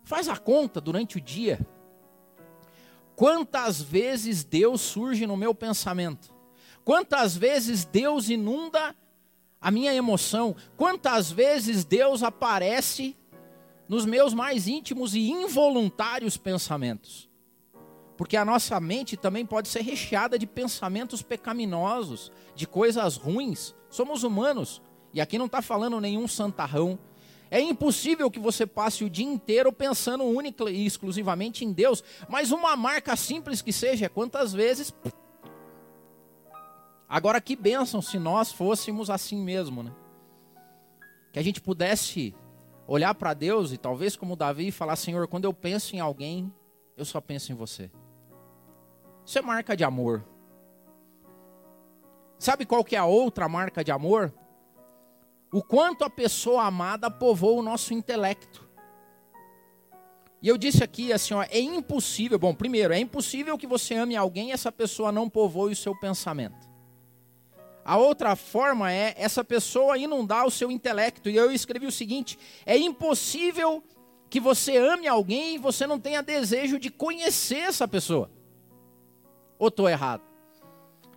Faz 0.03 0.29
a 0.29 0.37
conta 0.37 0.81
durante 0.81 1.19
o 1.19 1.21
dia. 1.21 1.61
Quantas 3.15 3.81
vezes 3.81 4.43
Deus 4.43 4.81
surge 4.81 5.27
no 5.27 5.37
meu 5.37 5.55
pensamento? 5.55 6.35
Quantas 6.85 7.37
vezes 7.37 7.85
Deus 7.85 8.29
inunda 8.29 8.97
a 9.61 9.71
minha 9.71 9.95
emoção? 9.95 10.57
Quantas 10.77 11.31
vezes 11.31 11.85
Deus 11.85 12.23
aparece 12.23 13.17
nos 13.89 14.05
meus 14.05 14.33
mais 14.33 14.67
íntimos 14.67 15.15
e 15.15 15.31
involuntários 15.31 16.37
pensamentos. 16.37 17.29
Porque 18.17 18.37
a 18.37 18.45
nossa 18.45 18.79
mente 18.79 19.17
também 19.17 19.45
pode 19.45 19.69
ser 19.69 19.81
recheada 19.83 20.39
de 20.39 20.47
pensamentos 20.47 21.23
pecaminosos, 21.23 22.31
de 22.55 22.67
coisas 22.67 23.17
ruins. 23.17 23.75
Somos 23.91 24.23
humanos. 24.23 24.81
E 25.13 25.21
aqui 25.21 25.39
não 25.39 25.47
está 25.47 25.61
falando 25.61 26.01
nenhum 26.01 26.29
santarrão. 26.29 26.99
É 27.51 27.61
impossível 27.61 28.31
que 28.31 28.39
você 28.39 28.67
passe 28.67 29.05
o 29.05 29.11
dia 29.11 29.27
inteiro 29.27 29.73
pensando 29.73 30.25
única 30.25 30.71
e 30.71 30.87
exclusivamente 30.87 31.65
em 31.65 31.73
Deus. 31.73 32.03
Mas 32.29 32.51
uma 32.51 32.77
marca 32.77 33.15
simples 33.17 33.63
que 33.63 33.73
seja, 33.73 34.09
quantas 34.09 34.53
vezes. 34.53 34.93
Agora 37.09 37.41
que 37.41 37.55
bênção 37.55 38.01
se 38.01 38.19
nós 38.19 38.51
fôssemos 38.51 39.11
assim 39.11 39.37
mesmo, 39.37 39.83
né? 39.83 39.93
Que 41.33 41.39
a 41.39 41.43
gente 41.43 41.61
pudesse 41.61 42.35
olhar 42.87 43.15
para 43.15 43.35
Deus 43.35 43.73
e 43.73 43.79
talvez 43.79 44.17
como 44.17 44.37
Davi 44.37 44.71
falar: 44.71 44.97
Senhor, 44.97 45.29
quando 45.29 45.45
eu 45.45 45.53
penso 45.53 45.95
em 45.95 46.01
alguém, 46.01 46.53
eu 46.97 47.05
só 47.05 47.21
penso 47.21 47.53
em 47.53 47.55
você. 47.55 47.91
Isso 49.25 49.39
é 49.39 49.43
marca 49.43 49.77
de 49.77 49.85
amor. 49.85 50.25
Sabe 52.39 52.67
qual 52.67 52.85
que 52.85 52.95
é 52.95 52.99
a 52.99 53.07
outra 53.07 53.49
marca 53.49 53.83
de 53.83 53.91
amor? 53.91 54.33
O 55.53 55.63
quanto 55.63 56.05
a 56.05 56.11
pessoa 56.11 56.65
amada 56.65 57.11
povoa 57.11 57.61
o 57.61 57.63
nosso 57.63 57.95
intelecto. 57.95 58.69
E 60.43 60.49
eu 60.49 60.59
disse 60.59 60.85
aqui 60.85 61.11
assim, 61.11 61.33
ó, 61.33 61.43
é 61.43 61.59
impossível, 61.59 62.39
bom, 62.39 62.55
primeiro, 62.55 62.93
é 62.93 62.99
impossível 62.99 63.57
que 63.57 63.67
você 63.67 63.95
ame 63.95 64.15
alguém 64.15 64.51
e 64.51 64.53
essa 64.53 64.71
pessoa 64.71 65.11
não 65.11 65.31
povoe 65.31 65.73
o 65.73 65.77
seu 65.77 65.99
pensamento. 65.99 66.69
A 67.85 67.97
outra 67.97 68.35
forma 68.35 68.93
é 68.93 69.15
essa 69.17 69.45
pessoa 69.45 69.99
inundar 69.99 70.47
o 70.47 70.51
seu 70.51 70.71
intelecto. 70.71 71.29
E 71.29 71.37
eu 71.37 71.53
escrevi 71.53 71.87
o 71.87 71.93
seguinte: 71.93 72.39
é 72.65 72.77
impossível 72.77 73.85
que 74.31 74.41
você 74.41 74.77
ame 74.77 75.07
alguém 75.07 75.55
e 75.55 75.59
você 75.59 75.87
não 75.87 76.01
tenha 76.01 76.23
desejo 76.23 76.79
de 76.79 76.91
conhecer 76.91 77.59
essa 77.59 77.87
pessoa. 77.87 78.31
Ou 79.59 79.69
estou 79.69 79.89
errado? 79.89 80.23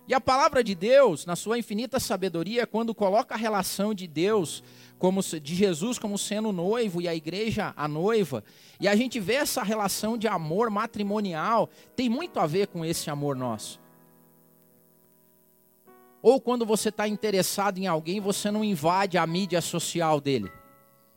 E 0.08 0.14
a 0.14 0.20
palavra 0.20 0.64
de 0.64 0.74
Deus, 0.74 1.26
na 1.26 1.36
sua 1.36 1.58
infinita 1.58 2.00
sabedoria, 2.00 2.66
quando 2.66 2.94
coloca 2.94 3.34
a 3.34 3.38
relação 3.38 3.92
de 3.92 4.06
Deus, 4.06 4.64
como 4.98 5.20
de 5.22 5.54
Jesus 5.54 5.98
como 5.98 6.16
sendo 6.16 6.50
noivo 6.50 7.02
e 7.02 7.06
a 7.06 7.14
igreja 7.14 7.74
a 7.76 7.86
noiva, 7.86 8.42
e 8.80 8.88
a 8.88 8.96
gente 8.96 9.20
vê 9.20 9.34
essa 9.34 9.62
relação 9.62 10.16
de 10.16 10.26
amor 10.26 10.70
matrimonial, 10.70 11.68
tem 11.94 12.08
muito 12.08 12.40
a 12.40 12.46
ver 12.46 12.68
com 12.68 12.84
esse 12.84 13.10
amor 13.10 13.36
nosso. 13.36 13.78
Ou 16.22 16.40
quando 16.40 16.64
você 16.64 16.88
está 16.88 17.06
interessado 17.06 17.76
em 17.76 17.86
alguém, 17.86 18.18
você 18.18 18.50
não 18.50 18.64
invade 18.64 19.18
a 19.18 19.26
mídia 19.26 19.60
social 19.60 20.20
dele. 20.22 20.50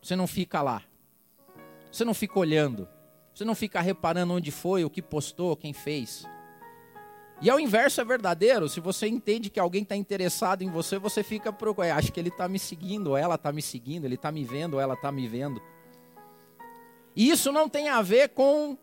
Você 0.01 0.17
não 0.17 0.27
fica 0.27 0.61
lá. 0.61 0.83
Você 1.91 2.03
não 2.03 2.13
fica 2.13 2.37
olhando. 2.37 2.87
Você 3.33 3.45
não 3.45 3.55
fica 3.55 3.79
reparando 3.79 4.33
onde 4.33 4.51
foi, 4.51 4.83
o 4.83 4.89
que 4.89 5.01
postou, 5.01 5.55
quem 5.55 5.73
fez. 5.73 6.27
E 7.41 7.49
ao 7.49 7.59
inverso 7.59 7.99
é 7.99 8.05
verdadeiro. 8.05 8.69
Se 8.69 8.79
você 8.79 9.07
entende 9.07 9.49
que 9.49 9.59
alguém 9.59 9.81
está 9.81 9.95
interessado 9.95 10.61
em 10.61 10.69
você, 10.69 10.99
você 10.99 11.23
fica 11.23 11.51
procurando. 11.51 11.89
É, 11.89 11.91
acho 11.91 12.13
que 12.13 12.19
ele 12.19 12.29
está 12.29 12.47
me 12.47 12.59
seguindo, 12.59 13.17
ela 13.17 13.35
está 13.35 13.51
me 13.51 13.63
seguindo, 13.63 14.05
ele 14.05 14.15
está 14.15 14.31
me 14.31 14.43
vendo, 14.43 14.79
ela 14.79 14.93
está 14.93 15.11
me 15.11 15.27
vendo. 15.27 15.59
E 17.15 17.31
isso 17.31 17.51
não 17.51 17.67
tem 17.67 17.89
a 17.89 18.01
ver 18.01 18.29
com 18.29 18.77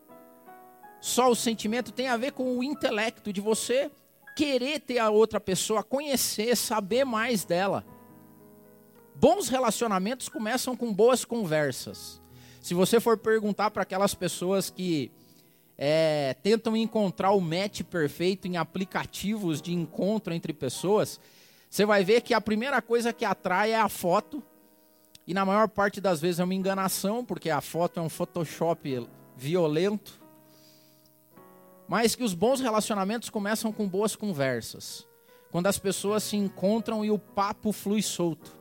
só 0.99 1.31
o 1.31 1.35
sentimento, 1.35 1.93
tem 1.93 2.09
a 2.09 2.17
ver 2.17 2.33
com 2.33 2.57
o 2.57 2.63
intelecto 2.63 3.31
de 3.31 3.39
você 3.39 3.89
querer 4.35 4.81
ter 4.81 4.99
a 4.99 5.09
outra 5.09 5.39
pessoa, 5.39 5.81
conhecer, 5.81 6.55
saber 6.57 7.05
mais 7.05 7.45
dela. 7.45 7.85
Bons 9.15 9.47
relacionamentos 9.47 10.27
começam 10.27 10.75
com 10.75 10.93
boas 10.93 11.23
conversas. 11.23 12.21
Se 12.61 12.73
você 12.73 12.99
for 12.99 13.17
perguntar 13.17 13.71
para 13.71 13.83
aquelas 13.83 14.13
pessoas 14.13 14.69
que 14.69 15.11
é, 15.81 16.35
tentam 16.43 16.75
encontrar 16.75 17.31
o 17.31 17.39
match 17.39 17.83
perfeito 17.83 18.45
em 18.49 18.57
aplicativos 18.57 19.61
de 19.61 19.73
encontro 19.73 20.33
entre 20.33 20.51
pessoas, 20.51 21.21
você 21.69 21.85
vai 21.85 22.03
ver 22.03 22.19
que 22.19 22.33
a 22.33 22.41
primeira 22.41 22.81
coisa 22.81 23.13
que 23.13 23.23
atrai 23.23 23.71
é 23.71 23.79
a 23.79 23.87
foto. 23.87 24.43
E 25.25 25.33
na 25.33 25.45
maior 25.45 25.69
parte 25.69 26.01
das 26.01 26.19
vezes 26.19 26.41
é 26.41 26.43
uma 26.43 26.53
enganação, 26.53 27.23
porque 27.23 27.49
a 27.49 27.61
foto 27.61 27.97
é 27.97 28.03
um 28.03 28.09
Photoshop 28.09 29.07
violento. 29.37 30.19
Mas 31.87 32.13
que 32.13 32.23
os 32.23 32.33
bons 32.33 32.59
relacionamentos 32.59 33.29
começam 33.29 33.71
com 33.71 33.87
boas 33.87 34.17
conversas. 34.17 35.07
Quando 35.49 35.67
as 35.67 35.79
pessoas 35.79 36.23
se 36.23 36.35
encontram 36.35 37.05
e 37.05 37.09
o 37.09 37.17
papo 37.17 37.71
flui 37.71 38.01
solto. 38.01 38.51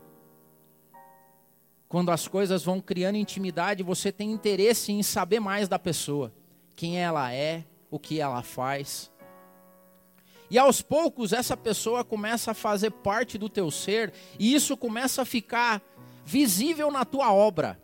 Quando 1.89 2.13
as 2.13 2.29
coisas 2.29 2.63
vão 2.63 2.81
criando 2.81 3.17
intimidade, 3.17 3.83
você 3.83 4.13
tem 4.13 4.31
interesse 4.31 4.93
em 4.93 5.03
saber 5.03 5.41
mais 5.41 5.67
da 5.67 5.81
pessoa 5.81 6.33
quem 6.79 6.97
ela 6.97 7.33
é, 7.33 7.65
o 7.91 7.99
que 7.99 8.21
ela 8.21 8.41
faz. 8.41 9.11
E 10.49 10.57
aos 10.57 10.81
poucos 10.81 11.33
essa 11.33 11.57
pessoa 11.57 12.05
começa 12.05 12.53
a 12.53 12.55
fazer 12.55 12.93
parte 12.93 13.37
do 13.37 13.49
teu 13.49 13.69
ser 13.69 14.13
e 14.39 14.55
isso 14.55 14.77
começa 14.77 15.23
a 15.23 15.25
ficar 15.25 15.83
visível 16.25 16.89
na 16.93 17.05
tua 17.05 17.33
obra. 17.33 17.83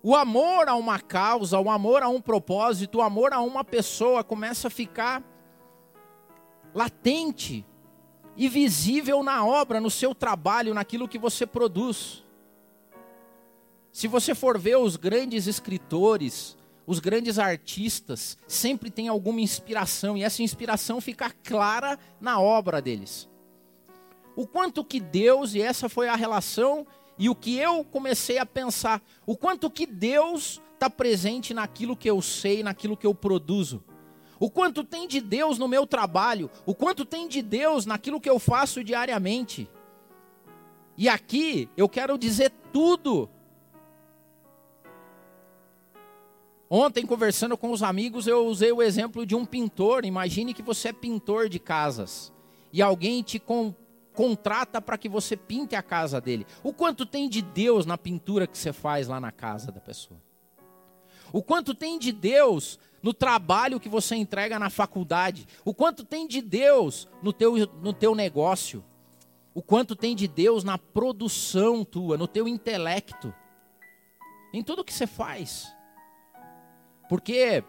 O 0.00 0.14
amor 0.14 0.68
a 0.68 0.76
uma 0.76 1.00
causa, 1.00 1.58
o 1.58 1.68
amor 1.68 2.04
a 2.04 2.08
um 2.08 2.20
propósito, 2.20 2.98
o 2.98 3.02
amor 3.02 3.32
a 3.32 3.40
uma 3.40 3.64
pessoa 3.64 4.22
começa 4.22 4.68
a 4.68 4.70
ficar 4.70 5.24
latente 6.72 7.66
e 8.36 8.48
visível 8.48 9.24
na 9.24 9.44
obra, 9.44 9.80
no 9.80 9.90
seu 9.90 10.14
trabalho, 10.14 10.72
naquilo 10.72 11.08
que 11.08 11.18
você 11.18 11.44
produz. 11.44 12.22
Se 13.90 14.06
você 14.06 14.36
for 14.36 14.56
ver 14.56 14.76
os 14.76 14.94
grandes 14.94 15.48
escritores, 15.48 16.56
os 16.86 17.00
grandes 17.00 17.38
artistas 17.38 18.38
sempre 18.46 18.90
têm 18.90 19.08
alguma 19.08 19.40
inspiração 19.40 20.16
e 20.16 20.22
essa 20.22 20.42
inspiração 20.42 21.00
fica 21.00 21.30
clara 21.42 21.98
na 22.20 22.40
obra 22.40 22.80
deles. 22.80 23.28
O 24.36 24.46
quanto 24.46 24.84
que 24.84 25.00
Deus, 25.00 25.54
e 25.54 25.60
essa 25.60 25.88
foi 25.88 26.08
a 26.08 26.14
relação 26.14 26.86
e 27.18 27.28
o 27.28 27.34
que 27.34 27.56
eu 27.56 27.82
comecei 27.84 28.38
a 28.38 28.46
pensar, 28.46 29.02
o 29.24 29.36
quanto 29.36 29.70
que 29.70 29.86
Deus 29.86 30.60
está 30.74 30.88
presente 30.88 31.52
naquilo 31.54 31.96
que 31.96 32.08
eu 32.08 32.20
sei, 32.22 32.62
naquilo 32.62 32.96
que 32.96 33.06
eu 33.06 33.14
produzo. 33.14 33.82
O 34.38 34.50
quanto 34.50 34.84
tem 34.84 35.08
de 35.08 35.20
Deus 35.20 35.58
no 35.58 35.66
meu 35.66 35.86
trabalho, 35.86 36.50
o 36.66 36.74
quanto 36.74 37.06
tem 37.06 37.26
de 37.26 37.40
Deus 37.40 37.86
naquilo 37.86 38.20
que 38.20 38.28
eu 38.28 38.38
faço 38.38 38.84
diariamente. 38.84 39.68
E 40.96 41.08
aqui 41.08 41.68
eu 41.76 41.88
quero 41.88 42.18
dizer 42.18 42.52
tudo 42.72 43.30
Ontem, 46.68 47.06
conversando 47.06 47.56
com 47.56 47.70
os 47.70 47.82
amigos, 47.82 48.26
eu 48.26 48.46
usei 48.46 48.72
o 48.72 48.82
exemplo 48.82 49.24
de 49.24 49.36
um 49.36 49.44
pintor. 49.44 50.04
Imagine 50.04 50.52
que 50.52 50.62
você 50.62 50.88
é 50.88 50.92
pintor 50.92 51.48
de 51.48 51.60
casas 51.60 52.32
e 52.72 52.82
alguém 52.82 53.22
te 53.22 53.38
con 53.38 53.74
contrata 54.12 54.80
para 54.80 54.96
que 54.96 55.10
você 55.10 55.36
pinte 55.36 55.76
a 55.76 55.82
casa 55.82 56.18
dele. 56.22 56.46
O 56.62 56.72
quanto 56.72 57.04
tem 57.04 57.28
de 57.28 57.42
Deus 57.42 57.84
na 57.84 57.98
pintura 57.98 58.46
que 58.46 58.56
você 58.56 58.72
faz 58.72 59.08
lá 59.08 59.20
na 59.20 59.30
casa 59.30 59.70
da 59.70 59.78
pessoa? 59.78 60.18
O 61.34 61.42
quanto 61.42 61.74
tem 61.74 61.98
de 61.98 62.12
Deus 62.12 62.78
no 63.02 63.12
trabalho 63.12 63.78
que 63.78 63.90
você 63.90 64.16
entrega 64.16 64.58
na 64.58 64.70
faculdade? 64.70 65.46
O 65.66 65.74
quanto 65.74 66.02
tem 66.02 66.26
de 66.26 66.40
Deus 66.40 67.06
no 67.22 67.30
teu, 67.30 67.56
no 67.82 67.92
teu 67.92 68.14
negócio? 68.14 68.82
O 69.54 69.60
quanto 69.60 69.94
tem 69.94 70.16
de 70.16 70.26
Deus 70.26 70.64
na 70.64 70.78
produção 70.78 71.84
tua, 71.84 72.16
no 72.16 72.26
teu 72.26 72.48
intelecto? 72.48 73.34
Em 74.50 74.62
tudo 74.62 74.82
que 74.82 74.94
você 74.94 75.06
faz. 75.06 75.75
Porque 77.08 77.62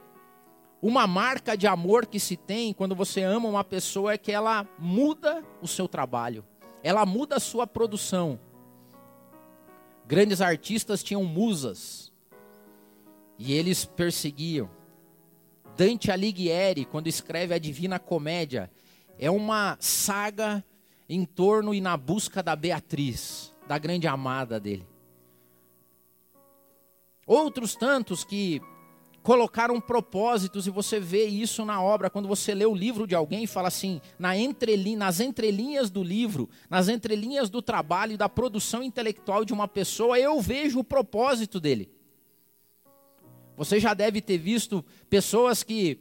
uma 0.81 1.07
marca 1.07 1.57
de 1.57 1.67
amor 1.67 2.05
que 2.05 2.19
se 2.19 2.37
tem 2.37 2.73
quando 2.73 2.95
você 2.95 3.23
ama 3.23 3.49
uma 3.49 3.63
pessoa 3.63 4.13
é 4.13 4.17
que 4.17 4.31
ela 4.31 4.67
muda 4.77 5.43
o 5.61 5.67
seu 5.67 5.87
trabalho, 5.87 6.45
ela 6.83 7.05
muda 7.05 7.37
a 7.37 7.39
sua 7.39 7.65
produção. 7.65 8.39
Grandes 10.05 10.39
artistas 10.39 11.03
tinham 11.03 11.23
musas 11.23 12.13
e 13.37 13.53
eles 13.53 13.85
perseguiam. 13.85 14.69
Dante 15.75 16.11
Alighieri, 16.11 16.85
quando 16.85 17.07
escreve 17.07 17.53
a 17.53 17.59
Divina 17.59 17.99
Comédia, 17.99 18.71
é 19.19 19.29
uma 19.29 19.77
saga 19.79 20.63
em 21.09 21.23
torno 21.25 21.73
e 21.73 21.81
na 21.81 21.95
busca 21.95 22.41
da 22.41 22.55
Beatriz, 22.55 23.53
da 23.67 23.77
grande 23.77 24.07
amada 24.07 24.59
dele. 24.59 24.87
Outros 27.25 27.75
tantos 27.75 28.23
que 28.23 28.61
colocaram 29.27 29.81
propósitos 29.81 30.67
e 30.67 30.69
você 30.69 31.01
vê 31.01 31.25
isso 31.25 31.65
na 31.65 31.81
obra 31.83 32.09
quando 32.09 32.29
você 32.29 32.55
lê 32.55 32.65
o 32.65 32.73
livro 32.73 33.05
de 33.05 33.13
alguém 33.13 33.43
e 33.43 33.47
fala 33.47 33.67
assim, 33.67 33.99
na 34.17 34.37
entrelinha, 34.37 34.99
nas 34.99 35.19
entrelinhas 35.19 35.89
do 35.89 36.01
livro, 36.01 36.49
nas 36.69 36.87
entrelinhas 36.87 37.49
do 37.49 37.61
trabalho 37.61 38.13
e 38.13 38.17
da 38.17 38.29
produção 38.29 38.81
intelectual 38.81 39.43
de 39.43 39.51
uma 39.51 39.67
pessoa, 39.67 40.17
eu 40.17 40.39
vejo 40.39 40.79
o 40.79 40.83
propósito 40.83 41.59
dele. 41.59 41.91
Você 43.57 43.81
já 43.81 43.93
deve 43.93 44.21
ter 44.21 44.37
visto 44.37 44.81
pessoas 45.09 45.61
que 45.61 45.99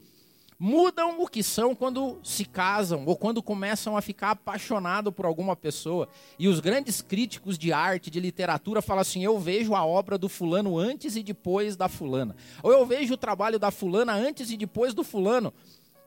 mudam 0.59 1.21
o 1.21 1.27
que 1.27 1.43
são 1.43 1.75
quando 1.75 2.19
se 2.23 2.43
casam 2.43 3.05
ou 3.05 3.15
quando 3.15 3.43
começam 3.43 3.95
a 3.95 4.01
ficar 4.01 4.31
apaixonado 4.31 5.11
por 5.11 5.25
alguma 5.25 5.55
pessoa. 5.55 6.07
E 6.39 6.47
os 6.47 6.59
grandes 6.59 7.01
críticos 7.01 7.57
de 7.57 7.71
arte, 7.71 8.09
de 8.09 8.19
literatura, 8.19 8.81
falam 8.81 9.01
assim: 9.01 9.23
eu 9.23 9.37
vejo 9.39 9.75
a 9.75 9.85
obra 9.85 10.17
do 10.17 10.27
fulano 10.27 10.77
antes 10.77 11.15
e 11.15 11.23
depois 11.23 11.75
da 11.75 11.87
fulana. 11.87 12.35
Ou 12.63 12.71
eu 12.71 12.85
vejo 12.85 13.13
o 13.13 13.17
trabalho 13.17 13.59
da 13.59 13.71
fulana 13.71 14.13
antes 14.13 14.49
e 14.49 14.57
depois 14.57 14.93
do 14.93 15.03
fulano. 15.03 15.53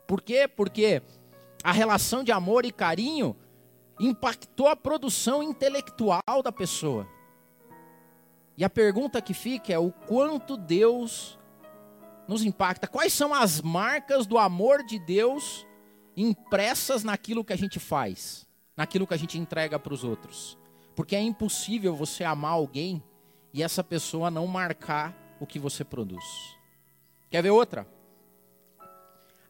Por 0.07 0.21
quê? 0.21 0.49
Porque 0.49 1.02
a 1.62 1.71
relação 1.71 2.25
de 2.25 2.33
amor 2.33 2.64
e 2.64 2.73
carinho 2.73 3.37
impactou 4.00 4.66
a 4.66 4.75
produção 4.75 5.42
intelectual 5.42 6.42
da 6.42 6.50
pessoa. 6.50 7.07
E 8.57 8.64
a 8.64 8.69
pergunta 8.69 9.23
que 9.23 9.33
fica 9.33 9.73
é 9.73 9.78
o 9.78 9.92
quanto 9.92 10.57
Deus 10.57 11.38
nos 12.30 12.44
impacta. 12.44 12.87
Quais 12.87 13.12
são 13.12 13.34
as 13.34 13.60
marcas 13.60 14.25
do 14.25 14.38
amor 14.38 14.84
de 14.84 15.00
Deus 15.00 15.66
impressas 16.16 17.02
naquilo 17.02 17.44
que 17.44 17.52
a 17.52 17.56
gente 17.56 17.80
faz, 17.80 18.46
naquilo 18.76 19.04
que 19.04 19.14
a 19.14 19.16
gente 19.16 19.37
entrega 19.37 19.80
para 19.80 19.92
os 19.92 20.04
outros? 20.04 20.56
Porque 20.94 21.16
é 21.16 21.20
impossível 21.20 21.92
você 21.96 22.22
amar 22.22 22.52
alguém 22.52 23.02
e 23.52 23.64
essa 23.64 23.82
pessoa 23.82 24.30
não 24.30 24.46
marcar 24.46 25.12
o 25.40 25.46
que 25.46 25.58
você 25.58 25.82
produz. 25.84 26.25
Quer 27.28 27.42
ver 27.42 27.50
outra? 27.50 27.84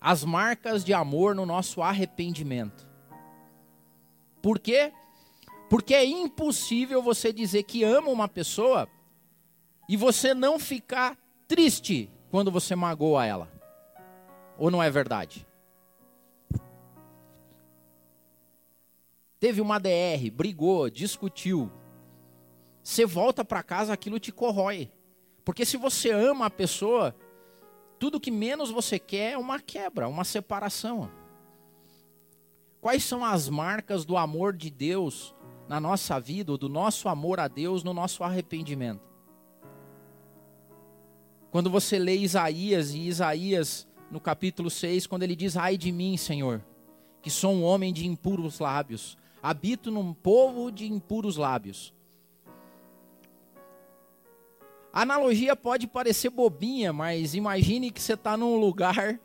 As 0.01 0.25
marcas 0.25 0.83
de 0.83 0.95
amor 0.95 1.35
no 1.35 1.45
nosso 1.45 1.83
arrependimento. 1.83 2.89
Por 4.41 4.59
quê? 4.59 4.91
Porque 5.69 5.95
é 5.95 6.07
impossível 6.07 7.03
você 7.03 7.31
dizer 7.31 7.65
que 7.65 7.85
ama 7.85 8.09
uma 8.09 8.27
pessoa 8.27 8.89
e 9.87 9.99
você 9.99 10.33
não 10.33 10.59
ficar 10.59 11.19
triste 11.47 12.11
quando 12.31 12.51
você 12.51 12.77
magoa 12.77 13.27
ela. 13.27 13.51
Ou 14.57 14.71
não 14.71 14.83
é 14.83 14.91
verdade? 14.91 15.47
Teve 19.39 19.61
uma 19.61 19.79
DR, 19.79 20.31
brigou, 20.33 20.91
discutiu. 20.91 21.71
Você 22.83 23.07
volta 23.07 23.45
para 23.45 23.63
casa, 23.63 23.93
aquilo 23.93 24.21
te 24.21 24.31
corrói. 24.31 24.91
Porque 25.45 25.65
se 25.65 25.77
você 25.77 26.11
ama 26.11 26.47
a 26.47 26.51
pessoa, 26.51 27.15
tudo 27.99 28.21
que 28.21 28.31
menos 28.31 28.71
você 28.71 28.99
quer 28.99 29.33
é 29.33 29.39
uma 29.39 29.59
quebra, 29.59 30.09
uma 30.09 30.25
separação. 30.25 31.11
Quais 32.81 33.05
são 33.05 33.25
as 33.25 33.49
marcas 33.49 34.05
do 34.05 34.17
amor 34.17 34.55
de 34.55 34.71
Deus 34.71 35.35
na 35.69 35.81
nossa 35.81 36.19
vida, 36.21 36.53
ou 36.53 36.59
do 36.59 36.69
nosso 36.69 37.09
amor 37.09 37.41
a 37.41 37.49
Deus 37.49 37.83
no 37.83 37.93
nosso 37.93 38.23
arrependimento? 38.23 39.10
Quando 41.51 41.69
você 41.69 41.99
lê 41.99 42.17
Isaías, 42.17 42.95
e 42.95 43.01
Isaías, 43.09 43.87
no 44.11 44.21
capítulo 44.21 44.71
6, 44.71 45.07
quando 45.07 45.25
ele 45.25 45.35
diz: 45.35 45.57
Ai 45.57 45.77
de 45.77 45.91
mim, 45.91 46.17
Senhor, 46.17 46.65
que 47.21 47.31
sou 47.31 47.53
um 47.53 47.65
homem 47.65 47.93
de 47.93 48.07
impuros 48.07 48.61
lábios, 48.61 49.19
habito 49.43 49.91
num 49.91 50.15
povo 50.15 50.71
de 50.71 50.87
impuros 50.87 51.37
lábios. 51.37 51.93
A 54.93 55.03
analogia 55.03 55.55
pode 55.55 55.87
parecer 55.87 56.31
bobinha, 56.31 56.93
mas 56.93 57.35
imagine 57.35 57.91
que 57.91 58.03
você 58.03 58.15
está 58.15 58.37
num 58.37 58.59
lugar 58.59 59.21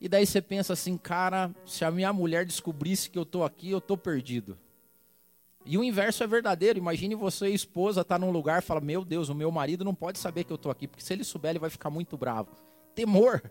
e 0.00 0.08
daí 0.08 0.26
você 0.26 0.42
pensa 0.42 0.72
assim, 0.72 0.96
cara, 0.96 1.54
se 1.64 1.84
a 1.84 1.90
minha 1.90 2.12
mulher 2.12 2.44
descobrisse 2.44 3.08
que 3.08 3.18
eu 3.18 3.22
estou 3.22 3.44
aqui, 3.44 3.70
eu 3.70 3.78
estou 3.78 3.96
perdido. 3.96 4.58
E 5.64 5.78
o 5.78 5.84
inverso 5.84 6.24
é 6.24 6.26
verdadeiro. 6.26 6.78
Imagine 6.78 7.14
você, 7.14 7.48
esposa, 7.48 8.00
estar 8.00 8.18
tá 8.18 8.24
num 8.24 8.32
lugar 8.32 8.62
e 8.62 8.64
fala: 8.64 8.80
Meu 8.80 9.04
Deus, 9.04 9.28
o 9.28 9.34
meu 9.34 9.50
marido 9.50 9.84
não 9.84 9.94
pode 9.94 10.18
saber 10.18 10.44
que 10.44 10.52
eu 10.52 10.56
estou 10.56 10.72
aqui, 10.72 10.88
porque 10.88 11.04
se 11.04 11.12
ele 11.12 11.24
souber, 11.24 11.50
ele 11.50 11.58
vai 11.58 11.70
ficar 11.70 11.90
muito 11.90 12.16
bravo. 12.16 12.50
Temor. 12.94 13.42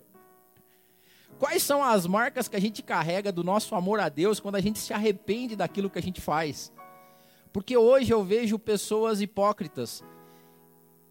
Quais 1.39 1.63
são 1.63 1.83
as 1.83 2.05
marcas 2.05 2.47
que 2.47 2.55
a 2.55 2.61
gente 2.61 2.83
carrega 2.83 3.31
do 3.31 3.43
nosso 3.43 3.73
amor 3.73 3.99
a 3.99 4.09
Deus 4.09 4.39
quando 4.39 4.55
a 4.55 4.61
gente 4.61 4.77
se 4.77 4.93
arrepende 4.93 5.55
daquilo 5.55 5.89
que 5.89 5.97
a 5.97 6.03
gente 6.03 6.21
faz? 6.21 6.71
Porque 7.51 7.75
hoje 7.75 8.13
eu 8.13 8.23
vejo 8.23 8.59
pessoas 8.59 9.21
hipócritas 9.21 10.03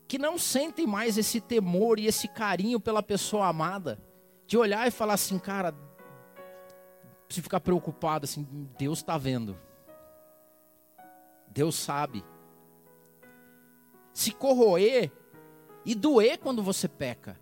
que 0.07 0.19
não 0.19 0.39
sentem 0.39 0.87
mais 0.87 1.19
esse 1.19 1.41
temor 1.41 1.99
e 1.99 2.07
esse 2.07 2.29
carinho 2.29 2.81
pela 2.81 3.03
pessoa 3.03 3.47
amada 3.47 4.01
de 4.47 4.57
olhar 4.57 4.87
e 4.87 4.91
falar 4.91 5.15
assim, 5.15 5.39
cara, 5.39 5.75
se 7.29 7.41
ficar 7.41 7.61
preocupado 7.61 8.25
assim, 8.25 8.47
Deus 8.77 8.99
está 8.99 9.17
vendo. 9.17 9.57
Deus 11.51 11.75
sabe. 11.75 12.25
Se 14.13 14.33
corroer 14.33 15.11
e 15.85 15.95
doer 15.95 16.39
quando 16.39 16.63
você 16.63 16.89
peca. 16.89 17.39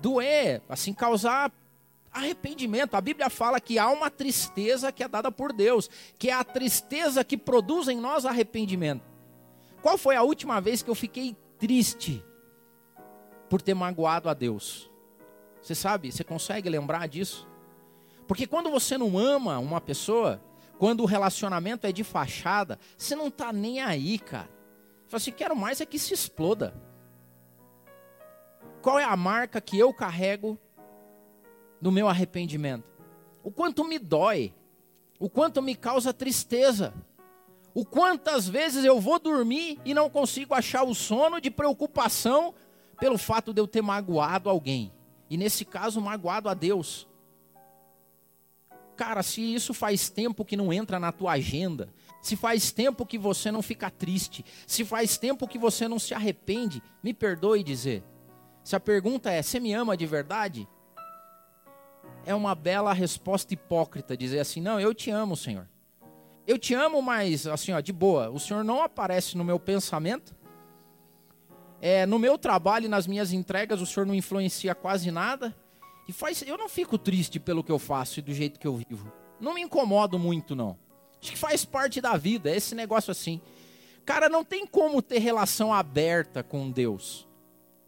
Doer, 0.00 0.62
assim, 0.68 0.92
causar 0.92 1.52
arrependimento. 2.12 2.94
A 2.94 3.00
Bíblia 3.00 3.28
fala 3.28 3.60
que 3.60 3.78
há 3.78 3.88
uma 3.90 4.10
tristeza 4.10 4.92
que 4.92 5.02
é 5.02 5.08
dada 5.08 5.30
por 5.30 5.52
Deus, 5.52 5.90
que 6.18 6.30
é 6.30 6.32
a 6.32 6.44
tristeza 6.44 7.24
que 7.24 7.36
produz 7.36 7.88
em 7.88 7.98
nós 7.98 8.24
arrependimento. 8.24 9.02
Qual 9.82 9.96
foi 9.96 10.16
a 10.16 10.22
última 10.22 10.60
vez 10.60 10.82
que 10.82 10.90
eu 10.90 10.94
fiquei 10.94 11.36
triste 11.58 12.24
por 13.48 13.62
ter 13.62 13.74
magoado 13.74 14.28
a 14.28 14.34
Deus? 14.34 14.90
Você 15.60 15.74
sabe, 15.74 16.10
você 16.10 16.24
consegue 16.24 16.68
lembrar 16.68 17.08
disso? 17.08 17.48
Porque 18.26 18.46
quando 18.46 18.70
você 18.70 18.98
não 18.98 19.18
ama 19.18 19.58
uma 19.58 19.80
pessoa, 19.80 20.40
quando 20.78 21.02
o 21.02 21.06
relacionamento 21.06 21.86
é 21.86 21.92
de 21.92 22.04
fachada, 22.04 22.78
você 22.96 23.16
não 23.16 23.28
está 23.28 23.52
nem 23.52 23.80
aí, 23.80 24.18
cara. 24.18 24.48
Você 25.08 25.16
assim, 25.16 25.32
quero 25.32 25.56
mais 25.56 25.80
é 25.80 25.86
que 25.86 25.98
se 25.98 26.14
exploda. 26.14 26.74
Qual 28.80 28.98
é 28.98 29.04
a 29.04 29.16
marca 29.16 29.60
que 29.60 29.78
eu 29.78 29.92
carrego 29.92 30.58
no 31.80 31.90
meu 31.90 32.08
arrependimento? 32.08 32.84
O 33.42 33.50
quanto 33.50 33.84
me 33.84 33.98
dói, 33.98 34.54
o 35.18 35.28
quanto 35.28 35.60
me 35.60 35.74
causa 35.74 36.12
tristeza, 36.12 36.94
o 37.74 37.84
quantas 37.84 38.48
vezes 38.48 38.84
eu 38.84 39.00
vou 39.00 39.18
dormir 39.18 39.80
e 39.84 39.92
não 39.92 40.08
consigo 40.08 40.54
achar 40.54 40.84
o 40.84 40.94
sono 40.94 41.40
de 41.40 41.50
preocupação 41.50 42.54
pelo 43.00 43.18
fato 43.18 43.52
de 43.52 43.60
eu 43.60 43.66
ter 43.66 43.82
magoado 43.82 44.48
alguém 44.48 44.92
e 45.30 45.36
nesse 45.36 45.64
caso 45.64 46.00
magoado 46.00 46.48
a 46.48 46.54
Deus. 46.54 47.07
Cara, 48.98 49.22
se 49.22 49.40
isso 49.40 49.72
faz 49.72 50.10
tempo 50.10 50.44
que 50.44 50.56
não 50.56 50.72
entra 50.72 50.98
na 50.98 51.12
tua 51.12 51.34
agenda, 51.34 51.88
se 52.20 52.34
faz 52.34 52.72
tempo 52.72 53.06
que 53.06 53.16
você 53.16 53.48
não 53.48 53.62
fica 53.62 53.88
triste, 53.88 54.44
se 54.66 54.84
faz 54.84 55.16
tempo 55.16 55.46
que 55.46 55.56
você 55.56 55.86
não 55.86 56.00
se 56.00 56.14
arrepende, 56.14 56.82
me 57.00 57.14
perdoe 57.14 57.62
dizer. 57.62 58.02
Se 58.64 58.74
a 58.74 58.80
pergunta 58.80 59.30
é: 59.30 59.40
você 59.40 59.60
me 59.60 59.72
ama 59.72 59.96
de 59.96 60.04
verdade? 60.04 60.68
É 62.26 62.34
uma 62.34 62.56
bela 62.56 62.92
resposta 62.92 63.54
hipócrita 63.54 64.16
dizer 64.16 64.40
assim: 64.40 64.60
não, 64.60 64.80
eu 64.80 64.92
te 64.92 65.12
amo, 65.12 65.36
Senhor. 65.36 65.68
Eu 66.44 66.58
te 66.58 66.74
amo, 66.74 67.00
mas 67.00 67.46
assim, 67.46 67.70
ó, 67.70 67.78
de 67.78 67.92
boa, 67.92 68.30
o 68.30 68.40
Senhor 68.40 68.64
não 68.64 68.82
aparece 68.82 69.38
no 69.38 69.44
meu 69.44 69.60
pensamento, 69.60 70.34
é, 71.80 72.04
no 72.04 72.18
meu 72.18 72.36
trabalho 72.36 72.86
e 72.86 72.88
nas 72.88 73.06
minhas 73.06 73.32
entregas, 73.32 73.80
o 73.80 73.86
senhor 73.86 74.06
não 74.06 74.14
influencia 74.14 74.74
quase 74.74 75.12
nada. 75.12 75.54
E 76.08 76.12
faz, 76.12 76.40
eu 76.40 76.56
não 76.56 76.70
fico 76.70 76.96
triste 76.96 77.38
pelo 77.38 77.62
que 77.62 77.70
eu 77.70 77.78
faço 77.78 78.18
e 78.18 78.22
do 78.22 78.32
jeito 78.32 78.58
que 78.58 78.66
eu 78.66 78.74
vivo. 78.74 79.12
Não 79.38 79.52
me 79.52 79.60
incomodo 79.60 80.18
muito, 80.18 80.56
não. 80.56 80.78
Acho 81.20 81.32
que 81.32 81.36
faz 81.38 81.66
parte 81.66 82.00
da 82.00 82.16
vida, 82.16 82.50
é 82.50 82.56
esse 82.56 82.74
negócio 82.74 83.10
assim. 83.10 83.42
Cara, 84.06 84.26
não 84.30 84.42
tem 84.42 84.66
como 84.66 85.02
ter 85.02 85.18
relação 85.18 85.72
aberta 85.72 86.42
com 86.42 86.70
Deus. 86.70 87.28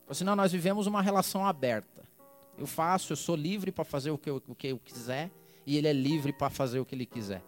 Assim, 0.06 0.22
não, 0.22 0.36
nós 0.36 0.52
vivemos 0.52 0.86
uma 0.86 1.00
relação 1.00 1.46
aberta. 1.46 2.02
Eu 2.58 2.66
faço, 2.66 3.14
eu 3.14 3.16
sou 3.16 3.34
livre 3.34 3.72
para 3.72 3.84
fazer 3.84 4.10
o 4.10 4.18
que, 4.18 4.28
eu, 4.28 4.42
o 4.46 4.54
que 4.54 4.66
eu 4.66 4.78
quiser, 4.78 5.30
e 5.64 5.78
Ele 5.78 5.88
é 5.88 5.92
livre 5.92 6.30
para 6.30 6.50
fazer 6.50 6.78
o 6.78 6.84
que 6.84 6.94
Ele 6.94 7.06
quiser. 7.06 7.42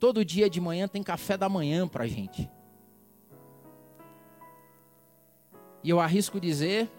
Todo 0.00 0.24
dia 0.24 0.50
de 0.50 0.60
manhã 0.60 0.88
tem 0.88 1.02
café 1.02 1.36
da 1.36 1.48
manhã 1.48 1.86
para 1.86 2.08
gente. 2.08 2.50
E 5.84 5.90
eu 5.90 6.00
arrisco 6.00 6.40
dizer 6.40 6.90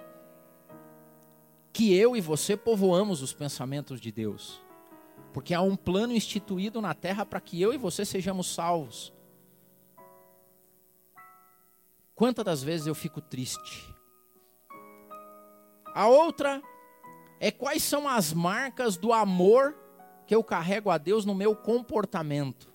que 1.80 1.96
eu 1.96 2.14
e 2.14 2.20
você 2.20 2.58
povoamos 2.58 3.22
os 3.22 3.32
pensamentos 3.32 4.02
de 4.02 4.12
Deus. 4.12 4.62
Porque 5.32 5.54
há 5.54 5.62
um 5.62 5.78
plano 5.78 6.12
instituído 6.12 6.82
na 6.82 6.94
terra 6.94 7.26
para 7.26 7.40
que 7.40 7.62
eu 7.62 7.74
e 7.74 7.78
você 7.78 8.04
sejamos 8.04 8.54
salvos. 8.54 9.14
Quantas 12.14 12.44
das 12.44 12.62
vezes 12.62 12.86
eu 12.86 12.94
fico 12.94 13.22
triste? 13.22 13.96
A 15.96 16.06
outra 16.06 16.62
é 17.40 17.50
quais 17.50 17.82
são 17.82 18.10
as 18.10 18.34
marcas 18.34 18.98
do 18.98 19.14
amor 19.14 19.74
que 20.28 20.36
eu 20.36 20.44
carrego 20.44 20.90
a 20.90 20.98
Deus 20.98 21.24
no 21.24 21.34
meu 21.34 21.56
comportamento. 21.56 22.70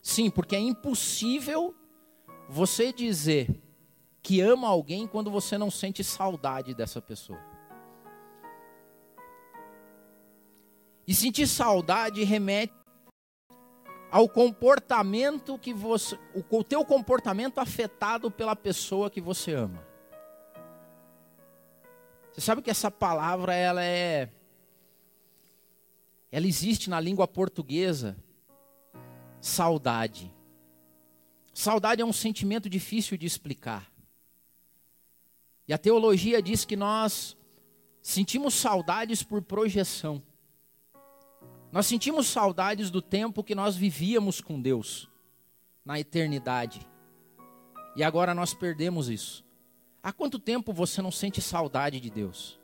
Sim, 0.00 0.30
porque 0.30 0.56
é 0.56 0.60
impossível 0.60 1.74
você 2.48 2.94
dizer 2.94 3.62
que 4.22 4.40
ama 4.40 4.68
alguém 4.68 5.06
quando 5.06 5.30
você 5.30 5.58
não 5.58 5.70
sente 5.70 6.02
saudade 6.02 6.74
dessa 6.74 7.02
pessoa. 7.02 7.55
E 11.06 11.14
sentir 11.14 11.46
saudade 11.46 12.24
remete 12.24 12.74
ao 14.10 14.28
comportamento 14.28 15.58
que 15.58 15.72
você, 15.72 16.18
o 16.50 16.64
teu 16.64 16.84
comportamento 16.84 17.58
afetado 17.58 18.30
pela 18.30 18.56
pessoa 18.56 19.10
que 19.10 19.20
você 19.20 19.52
ama. 19.52 19.86
Você 22.32 22.40
sabe 22.40 22.60
que 22.60 22.70
essa 22.70 22.90
palavra 22.90 23.54
ela 23.54 23.84
é 23.84 24.30
ela 26.30 26.46
existe 26.46 26.90
na 26.90 27.00
língua 27.00 27.26
portuguesa 27.26 28.16
saudade. 29.40 30.32
Saudade 31.54 32.02
é 32.02 32.04
um 32.04 32.12
sentimento 32.12 32.68
difícil 32.68 33.16
de 33.16 33.26
explicar. 33.26 33.90
E 35.66 35.72
a 35.72 35.78
teologia 35.78 36.42
diz 36.42 36.64
que 36.64 36.76
nós 36.76 37.36
sentimos 38.02 38.54
saudades 38.54 39.22
por 39.22 39.40
projeção. 39.40 40.22
Nós 41.72 41.86
sentimos 41.86 42.26
saudades 42.26 42.90
do 42.90 43.02
tempo 43.02 43.44
que 43.44 43.54
nós 43.54 43.76
vivíamos 43.76 44.40
com 44.40 44.60
Deus, 44.60 45.08
na 45.84 45.98
eternidade. 46.00 46.86
E 47.94 48.02
agora 48.02 48.34
nós 48.34 48.54
perdemos 48.54 49.08
isso. 49.08 49.44
Há 50.02 50.12
quanto 50.12 50.38
tempo 50.38 50.72
você 50.72 51.02
não 51.02 51.10
sente 51.10 51.40
saudade 51.40 51.98
de 51.98 52.10
Deus? 52.10 52.60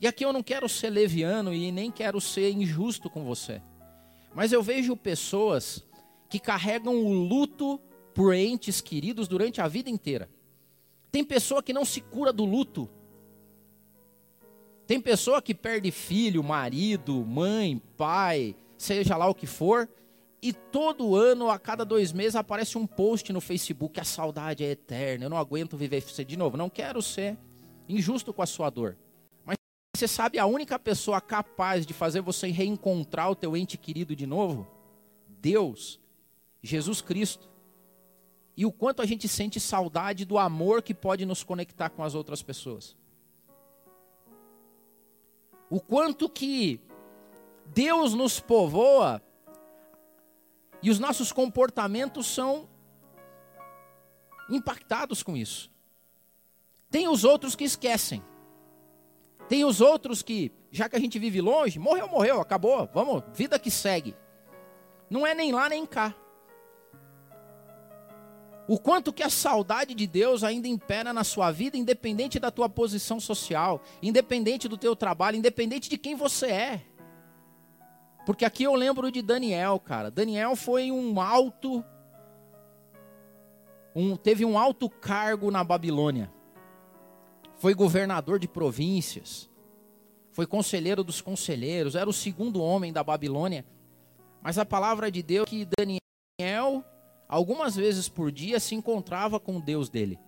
E 0.00 0.06
aqui 0.06 0.24
eu 0.24 0.32
não 0.32 0.42
quero 0.42 0.68
ser 0.68 0.90
leviano 0.90 1.52
e 1.52 1.72
nem 1.72 1.90
quero 1.90 2.20
ser 2.20 2.50
injusto 2.50 3.08
com 3.08 3.24
você. 3.24 3.62
Mas 4.34 4.52
eu 4.52 4.62
vejo 4.62 4.96
pessoas 4.96 5.84
que 6.28 6.38
carregam 6.38 7.04
o 7.04 7.12
luto 7.12 7.80
por 8.14 8.34
entes 8.34 8.80
queridos 8.80 9.26
durante 9.26 9.60
a 9.60 9.68
vida 9.68 9.88
inteira. 9.90 10.28
Tem 11.10 11.24
pessoa 11.24 11.62
que 11.62 11.72
não 11.72 11.84
se 11.84 12.00
cura 12.00 12.32
do 12.32 12.44
luto. 12.44 12.88
Tem 14.86 15.00
pessoa 15.00 15.40
que 15.40 15.54
perde 15.54 15.90
filho, 15.90 16.42
marido, 16.42 17.24
mãe, 17.24 17.80
pai, 17.96 18.54
seja 18.76 19.16
lá 19.16 19.26
o 19.26 19.34
que 19.34 19.46
for, 19.46 19.88
e 20.42 20.52
todo 20.52 21.16
ano, 21.16 21.48
a 21.48 21.58
cada 21.58 21.86
dois 21.86 22.12
meses, 22.12 22.36
aparece 22.36 22.76
um 22.76 22.86
post 22.86 23.32
no 23.32 23.40
Facebook: 23.40 23.98
a 23.98 24.04
saudade 24.04 24.62
é 24.62 24.72
eterna, 24.72 25.24
eu 25.24 25.30
não 25.30 25.38
aguento 25.38 25.74
viver 25.74 26.02
você 26.02 26.22
de 26.22 26.36
novo. 26.36 26.58
Não 26.58 26.68
quero 26.68 27.00
ser 27.00 27.38
injusto 27.88 28.30
com 28.30 28.42
a 28.42 28.46
sua 28.46 28.68
dor. 28.68 28.94
Mas 29.42 29.56
você 29.96 30.06
sabe 30.06 30.38
a 30.38 30.44
única 30.44 30.78
pessoa 30.78 31.18
capaz 31.18 31.86
de 31.86 31.94
fazer 31.94 32.20
você 32.20 32.48
reencontrar 32.48 33.30
o 33.30 33.34
teu 33.34 33.56
ente 33.56 33.78
querido 33.78 34.14
de 34.14 34.26
novo? 34.26 34.66
Deus, 35.40 35.98
Jesus 36.62 37.00
Cristo. 37.00 37.48
E 38.54 38.66
o 38.66 38.70
quanto 38.70 39.00
a 39.00 39.06
gente 39.06 39.26
sente 39.26 39.58
saudade 39.58 40.26
do 40.26 40.36
amor 40.36 40.82
que 40.82 40.92
pode 40.92 41.24
nos 41.24 41.42
conectar 41.42 41.88
com 41.88 42.04
as 42.04 42.14
outras 42.14 42.42
pessoas. 42.42 42.94
O 45.74 45.80
quanto 45.80 46.28
que 46.28 46.80
Deus 47.66 48.14
nos 48.14 48.38
povoa 48.38 49.20
e 50.80 50.88
os 50.88 51.00
nossos 51.00 51.32
comportamentos 51.32 52.28
são 52.28 52.68
impactados 54.48 55.20
com 55.20 55.36
isso. 55.36 55.68
Tem 56.88 57.08
os 57.08 57.24
outros 57.24 57.56
que 57.56 57.64
esquecem. 57.64 58.22
Tem 59.48 59.64
os 59.64 59.80
outros 59.80 60.22
que, 60.22 60.52
já 60.70 60.88
que 60.88 60.94
a 60.94 61.00
gente 61.00 61.18
vive 61.18 61.40
longe, 61.40 61.76
morreu, 61.80 62.06
morreu, 62.06 62.40
acabou, 62.40 62.88
vamos, 62.94 63.24
vida 63.32 63.58
que 63.58 63.68
segue. 63.68 64.16
Não 65.10 65.26
é 65.26 65.34
nem 65.34 65.50
lá 65.50 65.68
nem 65.68 65.84
cá. 65.84 66.14
O 68.66 68.78
quanto 68.78 69.12
que 69.12 69.22
a 69.22 69.28
saudade 69.28 69.94
de 69.94 70.06
Deus 70.06 70.42
ainda 70.42 70.66
impera 70.66 71.12
na 71.12 71.22
sua 71.22 71.50
vida, 71.50 71.76
independente 71.76 72.38
da 72.38 72.50
tua 72.50 72.68
posição 72.68 73.20
social, 73.20 73.82
independente 74.02 74.68
do 74.68 74.78
teu 74.78 74.96
trabalho, 74.96 75.36
independente 75.36 75.90
de 75.90 75.98
quem 75.98 76.14
você 76.14 76.46
é. 76.46 76.82
Porque 78.24 78.44
aqui 78.44 78.62
eu 78.62 78.74
lembro 78.74 79.10
de 79.10 79.20
Daniel, 79.20 79.78
cara. 79.78 80.10
Daniel 80.10 80.56
foi 80.56 80.90
um 80.90 81.20
alto. 81.20 81.84
Um, 83.94 84.16
teve 84.16 84.44
um 84.44 84.58
alto 84.58 84.88
cargo 84.88 85.50
na 85.50 85.62
Babilônia. 85.62 86.32
Foi 87.56 87.74
governador 87.74 88.38
de 88.38 88.48
províncias. 88.48 89.50
Foi 90.30 90.46
conselheiro 90.46 91.04
dos 91.04 91.20
conselheiros. 91.20 91.94
Era 91.94 92.08
o 92.08 92.14
segundo 92.14 92.62
homem 92.62 92.92
da 92.92 93.04
Babilônia. 93.04 93.64
Mas 94.42 94.58
a 94.58 94.64
palavra 94.64 95.10
de 95.10 95.22
Deus 95.22 95.46
é 95.46 95.50
que 95.50 95.68
Daniel, 95.78 96.82
algumas 97.28 97.76
vezes 97.76 98.08
por 98.08 98.30
dia, 98.30 98.60
se 98.60 98.74
encontrava 98.74 99.40
com 99.40 99.56
o 99.56 99.62
Deus 99.62 99.88
dele. 99.88 100.18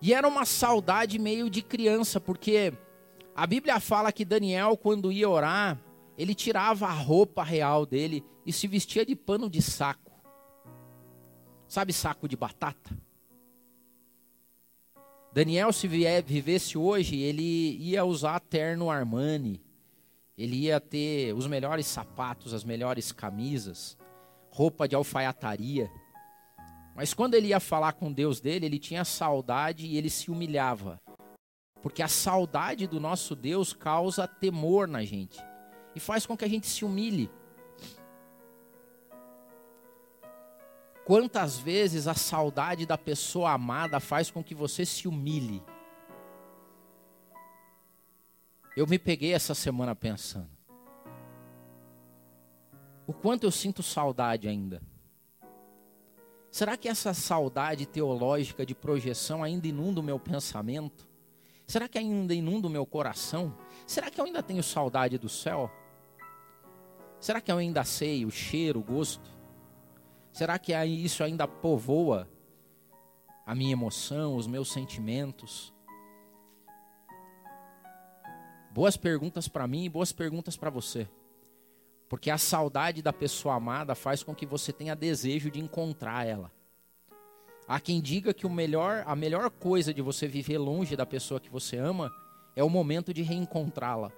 E 0.00 0.14
era 0.14 0.28
uma 0.28 0.44
saudade 0.44 1.18
meio 1.18 1.50
de 1.50 1.62
criança, 1.62 2.20
porque 2.20 2.72
a 3.34 3.46
Bíblia 3.46 3.80
fala 3.80 4.12
que 4.12 4.24
Daniel, 4.24 4.76
quando 4.76 5.12
ia 5.12 5.28
orar, 5.28 5.80
ele 6.16 6.34
tirava 6.34 6.86
a 6.86 6.92
roupa 6.92 7.42
real 7.42 7.86
dele 7.86 8.24
e 8.44 8.52
se 8.52 8.66
vestia 8.66 9.04
de 9.04 9.14
pano 9.14 9.48
de 9.48 9.62
saco. 9.62 10.12
Sabe 11.66 11.92
saco 11.92 12.28
de 12.28 12.36
batata? 12.36 12.96
Daniel, 15.32 15.72
se 15.72 15.86
vivesse 15.86 16.78
hoje, 16.78 17.16
ele 17.16 17.76
ia 17.78 18.04
usar 18.04 18.40
terno 18.40 18.90
Armani. 18.90 19.62
Ele 20.36 20.56
ia 20.56 20.80
ter 20.80 21.34
os 21.34 21.46
melhores 21.46 21.86
sapatos, 21.86 22.54
as 22.54 22.64
melhores 22.64 23.12
camisas, 23.12 23.98
roupa 24.58 24.88
de 24.88 24.96
alfaiataria. 24.96 25.88
Mas 26.96 27.14
quando 27.14 27.34
ele 27.34 27.46
ia 27.48 27.60
falar 27.60 27.92
com 27.92 28.12
Deus 28.12 28.40
dele, 28.40 28.66
ele 28.66 28.78
tinha 28.80 29.04
saudade 29.04 29.86
e 29.86 29.96
ele 29.96 30.10
se 30.10 30.32
humilhava. 30.32 31.00
Porque 31.80 32.02
a 32.02 32.08
saudade 32.08 32.88
do 32.88 32.98
nosso 32.98 33.36
Deus 33.36 33.72
causa 33.72 34.26
temor 34.26 34.88
na 34.88 35.04
gente 35.04 35.38
e 35.94 36.00
faz 36.00 36.26
com 36.26 36.36
que 36.36 36.44
a 36.44 36.48
gente 36.48 36.66
se 36.66 36.84
humilhe. 36.84 37.30
Quantas 41.04 41.56
vezes 41.56 42.08
a 42.08 42.14
saudade 42.14 42.84
da 42.84 42.98
pessoa 42.98 43.52
amada 43.52 44.00
faz 44.00 44.28
com 44.28 44.42
que 44.42 44.56
você 44.56 44.84
se 44.84 45.06
humilhe? 45.06 45.62
Eu 48.76 48.88
me 48.88 48.98
peguei 48.98 49.32
essa 49.32 49.54
semana 49.54 49.94
pensando. 49.94 50.57
O 53.08 53.12
quanto 53.14 53.44
eu 53.44 53.50
sinto 53.50 53.82
saudade 53.82 54.46
ainda. 54.46 54.82
Será 56.50 56.76
que 56.76 56.90
essa 56.90 57.14
saudade 57.14 57.86
teológica 57.86 58.66
de 58.66 58.74
projeção 58.74 59.42
ainda 59.42 59.66
inunda 59.66 59.98
o 59.98 60.02
meu 60.02 60.20
pensamento? 60.20 61.08
Será 61.66 61.88
que 61.88 61.96
ainda 61.96 62.34
inunda 62.34 62.66
o 62.66 62.70
meu 62.70 62.84
coração? 62.84 63.56
Será 63.86 64.10
que 64.10 64.20
eu 64.20 64.26
ainda 64.26 64.42
tenho 64.42 64.62
saudade 64.62 65.16
do 65.16 65.26
céu? 65.26 65.70
Será 67.18 67.40
que 67.40 67.50
eu 67.50 67.56
ainda 67.56 67.82
sei 67.82 68.26
o 68.26 68.30
cheiro, 68.30 68.80
o 68.80 68.84
gosto? 68.84 69.30
Será 70.30 70.58
que 70.58 70.76
isso 70.84 71.24
ainda 71.24 71.48
povoa 71.48 72.28
a 73.46 73.54
minha 73.54 73.72
emoção, 73.72 74.36
os 74.36 74.46
meus 74.46 74.70
sentimentos? 74.70 75.72
Boas 78.70 78.98
perguntas 78.98 79.48
para 79.48 79.66
mim 79.66 79.84
e 79.84 79.88
boas 79.88 80.12
perguntas 80.12 80.58
para 80.58 80.68
você. 80.68 81.08
Porque 82.08 82.30
a 82.30 82.38
saudade 82.38 83.02
da 83.02 83.12
pessoa 83.12 83.54
amada 83.54 83.94
faz 83.94 84.22
com 84.22 84.34
que 84.34 84.46
você 84.46 84.72
tenha 84.72 84.96
desejo 84.96 85.50
de 85.50 85.60
encontrar 85.60 86.26
ela. 86.26 86.50
Há 87.66 87.78
quem 87.78 88.00
diga 88.00 88.32
que 88.32 88.46
o 88.46 88.50
melhor, 88.50 89.04
a 89.06 89.14
melhor 89.14 89.50
coisa 89.50 89.92
de 89.92 90.00
você 90.00 90.26
viver 90.26 90.56
longe 90.56 90.96
da 90.96 91.04
pessoa 91.04 91.38
que 91.38 91.50
você 91.50 91.76
ama 91.76 92.10
é 92.56 92.64
o 92.64 92.70
momento 92.70 93.12
de 93.12 93.20
reencontrá-la. 93.22 94.10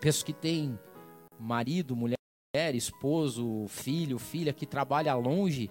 Pessoas 0.00 0.24
que 0.24 0.32
têm 0.32 0.76
marido, 1.38 1.94
mulher, 1.94 2.18
esposo, 2.74 3.66
filho, 3.68 4.18
filha 4.18 4.52
que 4.52 4.66
trabalha 4.66 5.14
longe, 5.14 5.70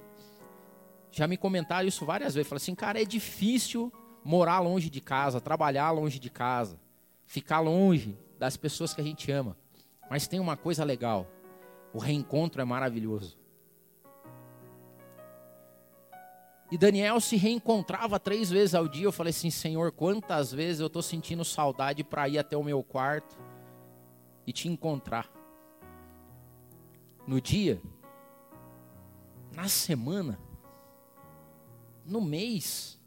já 1.12 1.28
me 1.28 1.36
comentaram 1.36 1.88
isso 1.88 2.06
várias 2.06 2.34
vezes. 2.34 2.48
Falaram 2.48 2.64
assim, 2.64 2.74
cara, 2.76 3.02
é 3.02 3.06
difícil 3.06 3.92
morar 4.24 4.60
longe 4.60 4.90
de 4.90 5.02
casa, 5.02 5.42
trabalhar 5.42 5.92
longe 5.92 6.20
de 6.20 6.30
casa, 6.30 6.80
ficar 7.26 7.60
longe 7.60 8.18
das 8.40 8.56
pessoas 8.56 8.94
que 8.94 9.02
a 9.02 9.04
gente 9.04 9.30
ama. 9.30 9.58
Mas 10.10 10.28
tem 10.28 10.40
uma 10.40 10.58
coisa 10.58 10.84
legal: 10.84 11.28
o 11.94 12.00
reencontro 12.00 12.62
é 12.62 12.66
maravilhoso. 12.66 13.38
E 16.72 16.78
Daniel 16.78 17.20
se 17.20 17.36
reencontrava 17.36 18.20
três 18.20 18.50
vezes 18.50 18.74
ao 18.74 18.88
dia. 18.88 19.06
Eu 19.06 19.12
falei 19.12 19.30
assim: 19.30 19.52
Senhor, 19.52 19.92
quantas 19.92 20.52
vezes 20.52 20.80
eu 20.80 20.88
estou 20.88 21.02
sentindo 21.02 21.46
saudade 21.46 22.04
para 22.04 22.28
ir 22.28 22.40
até 22.40 22.58
o 22.58 22.64
meu 22.64 22.84
quarto 22.84 23.38
e 24.48 24.52
te 24.52 24.68
encontrar. 24.68 25.30
No 27.28 27.40
dia, 27.40 27.82
na 29.56 29.68
semana, 29.68 30.40
no 32.06 32.20
mês. 32.20 33.00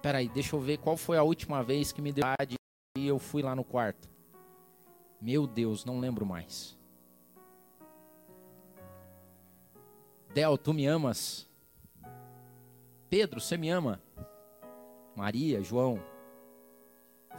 Peraí, 0.00 0.28
deixa 0.28 0.54
eu 0.54 0.60
ver 0.60 0.78
qual 0.78 0.96
foi 0.96 1.16
a 1.16 1.22
última 1.22 1.62
vez 1.62 1.90
que 1.90 2.00
me 2.00 2.12
deu 2.12 2.24
e 2.96 3.06
eu 3.06 3.18
fui 3.18 3.42
lá 3.42 3.56
no 3.56 3.64
quarto. 3.64 4.13
Meu 5.24 5.46
Deus, 5.46 5.86
não 5.86 6.00
lembro 6.00 6.26
mais. 6.26 6.78
Del, 10.34 10.58
tu 10.58 10.74
me 10.74 10.86
amas? 10.86 11.48
Pedro, 13.08 13.40
você 13.40 13.56
me 13.56 13.70
ama? 13.70 14.02
Maria, 15.16 15.62
João, 15.62 15.98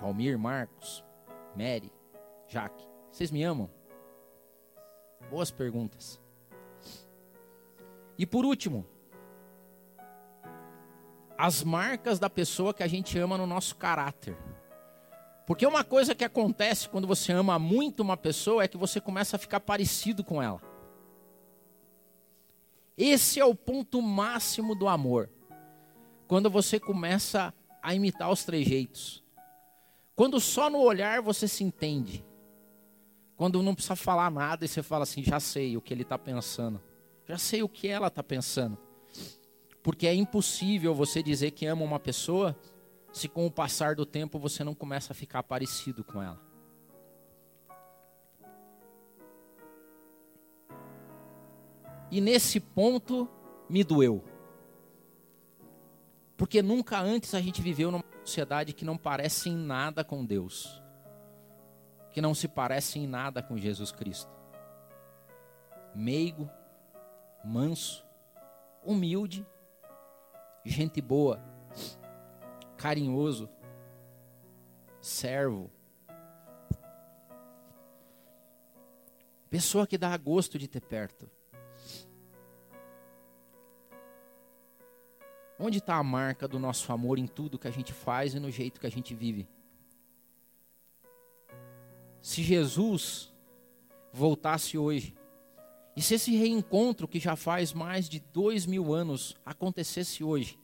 Valmir, 0.02 0.36
Marcos, 0.39 1.06
Mary, 1.56 1.93
Jaque. 2.48 2.88
Vocês 3.12 3.30
me 3.30 3.43
amam? 3.43 3.69
Boas 5.30 5.52
perguntas. 5.52 6.19
E 8.17 8.26
por 8.26 8.45
último, 8.45 8.84
as 11.38 11.63
marcas 11.63 12.17
da 12.17 12.32
pessoa 12.32 12.74
que 12.74 12.82
a 12.82 12.88
gente 12.88 13.19
ama 13.19 13.38
no 13.38 13.45
nosso 13.45 13.76
caráter. 13.76 14.36
Porque 15.45 15.65
uma 15.65 15.84
coisa 15.84 16.15
que 16.15 16.23
acontece 16.23 16.89
quando 16.89 17.08
você 17.08 17.31
ama 17.31 17.60
muito 17.60 18.01
uma 18.01 18.17
pessoa 18.17 18.63
é 18.63 18.67
que 18.67 18.77
você 18.77 18.99
começa 18.99 19.36
a 19.36 19.39
ficar 19.39 19.60
parecido 19.60 20.23
com 20.23 20.41
ela. 20.41 20.62
Esse 22.97 23.39
é 23.39 23.45
o 23.45 23.53
ponto 23.53 24.01
máximo 24.01 24.73
do 24.73 24.88
amor. 24.88 25.29
Quando 26.27 26.49
você 26.49 26.79
começa 26.79 27.53
a 27.81 27.93
imitar 27.93 28.31
os 28.31 28.43
trejeitos. 28.43 29.23
Quando 30.15 30.39
só 30.39 30.69
no 30.69 30.79
olhar 30.79 31.21
você 31.21 31.47
se 31.47 31.63
entende. 31.63 32.25
Quando 33.38 33.62
não 33.62 33.75
precisa 33.75 33.95
falar 33.95 34.31
nada 34.31 34.65
e 34.65 34.67
você 34.67 34.81
fala 34.81 35.03
assim: 35.03 35.21
já 35.21 35.39
sei 35.39 35.77
o 35.77 35.81
que 35.81 35.93
ele 35.93 36.01
está 36.01 36.17
pensando. 36.17 36.81
Já 37.27 37.38
sei 37.38 37.62
o 37.62 37.69
que 37.69 37.88
ela 37.88 38.08
está 38.08 38.23
pensando. 38.23 38.77
Porque 39.84 40.08
é 40.08 40.13
impossível 40.15 40.95
você 40.95 41.21
dizer 41.21 41.51
que 41.51 41.67
ama 41.67 41.84
uma 41.84 41.99
pessoa 41.99 42.58
se 43.15 43.30
com 43.30 43.45
o 43.45 43.51
passar 43.51 43.95
do 43.95 44.06
tempo 44.06 44.38
você 44.38 44.62
não 44.62 44.75
começa 44.75 45.13
a 45.13 45.15
ficar 45.15 45.41
parecido 45.41 46.04
com 46.04 46.21
ela. 46.21 46.38
E 52.12 52.19
nesse 52.19 52.60
ponto 52.60 53.30
me 53.69 53.86
doeu. 53.86 54.21
Porque 56.36 56.62
nunca 56.62 56.99
antes 56.99 57.34
a 57.34 57.39
gente 57.39 57.62
viveu 57.62 57.89
numa 57.89 58.04
sociedade 58.25 58.73
que 58.73 58.84
não 58.84 58.97
parece 58.97 59.47
em 59.47 59.56
nada 59.56 60.04
com 60.04 60.25
Deus. 60.25 60.84
Que 62.12 62.19
não 62.19 62.36
se 62.36 62.49
parece 62.49 62.99
em 62.99 63.08
nada 63.08 63.41
com 63.41 63.58
Jesus 63.58 63.93
Cristo. 63.93 64.30
Meigo, 65.95 66.49
manso, 67.45 68.06
humilde, 68.84 69.47
gente 70.65 70.99
boa, 70.99 71.41
carinhoso, 72.86 73.50
servo. 75.02 75.71
Pessoa 79.50 79.88
que 79.88 79.98
dá 79.98 80.15
gosto 80.15 80.60
de 80.60 80.67
ter 80.67 80.82
perto. 80.82 81.28
Onde 85.58 85.80
está 85.80 85.95
a 85.95 86.04
marca 86.04 86.48
do 86.48 86.60
nosso 86.60 86.93
amor 86.93 87.17
em 87.17 87.26
tudo 87.26 87.58
que 87.58 87.67
a 87.67 87.71
gente 87.71 87.91
faz 87.91 88.36
e 88.36 88.39
no 88.39 88.52
jeito 88.52 88.80
que 88.80 88.86
a 88.86 88.91
gente 88.91 89.15
vive? 89.15 89.50
Se 92.21 92.43
Jesus 92.43 93.34
voltasse 94.13 94.78
hoje, 94.78 95.17
e 95.95 96.04
se 96.04 96.13
esse 96.13 96.36
reencontro 96.36 97.08
que 97.08 97.19
já 97.19 97.36
faz 97.36 97.74
mais 97.74 98.08
de 98.08 98.19
dois 98.19 98.67
mil 98.67 98.93
anos 98.93 99.36
acontecesse 99.43 100.24
hoje, 100.24 100.60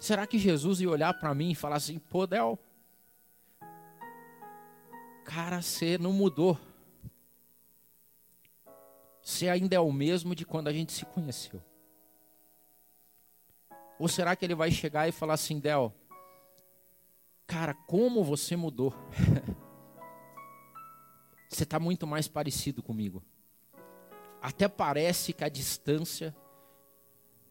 será 0.00 0.26
que 0.26 0.38
Jesus 0.38 0.80
ia 0.80 0.90
olhar 0.90 1.14
para 1.14 1.34
mim 1.34 1.50
e 1.50 1.54
falar 1.54 1.76
assim: 1.76 1.98
pô, 1.98 2.26
Del, 2.26 2.58
cara, 5.24 5.62
você 5.62 5.96
não 5.98 6.12
mudou. 6.12 6.58
Você 9.22 9.48
ainda 9.48 9.76
é 9.76 9.80
o 9.80 9.92
mesmo 9.92 10.34
de 10.34 10.44
quando 10.44 10.68
a 10.68 10.72
gente 10.72 10.92
se 10.92 11.04
conheceu. 11.04 11.62
Ou 13.98 14.08
será 14.08 14.34
que 14.34 14.44
ele 14.44 14.54
vai 14.54 14.70
chegar 14.70 15.06
e 15.06 15.12
falar 15.12 15.34
assim, 15.34 15.60
Del, 15.60 15.94
cara, 17.46 17.74
como 17.74 18.24
você 18.24 18.56
mudou? 18.56 18.94
você 21.48 21.64
está 21.64 21.78
muito 21.78 22.06
mais 22.06 22.26
parecido 22.26 22.82
comigo. 22.82 23.22
Até 24.40 24.66
parece 24.68 25.34
que 25.34 25.44
a 25.44 25.50
distância 25.50 26.34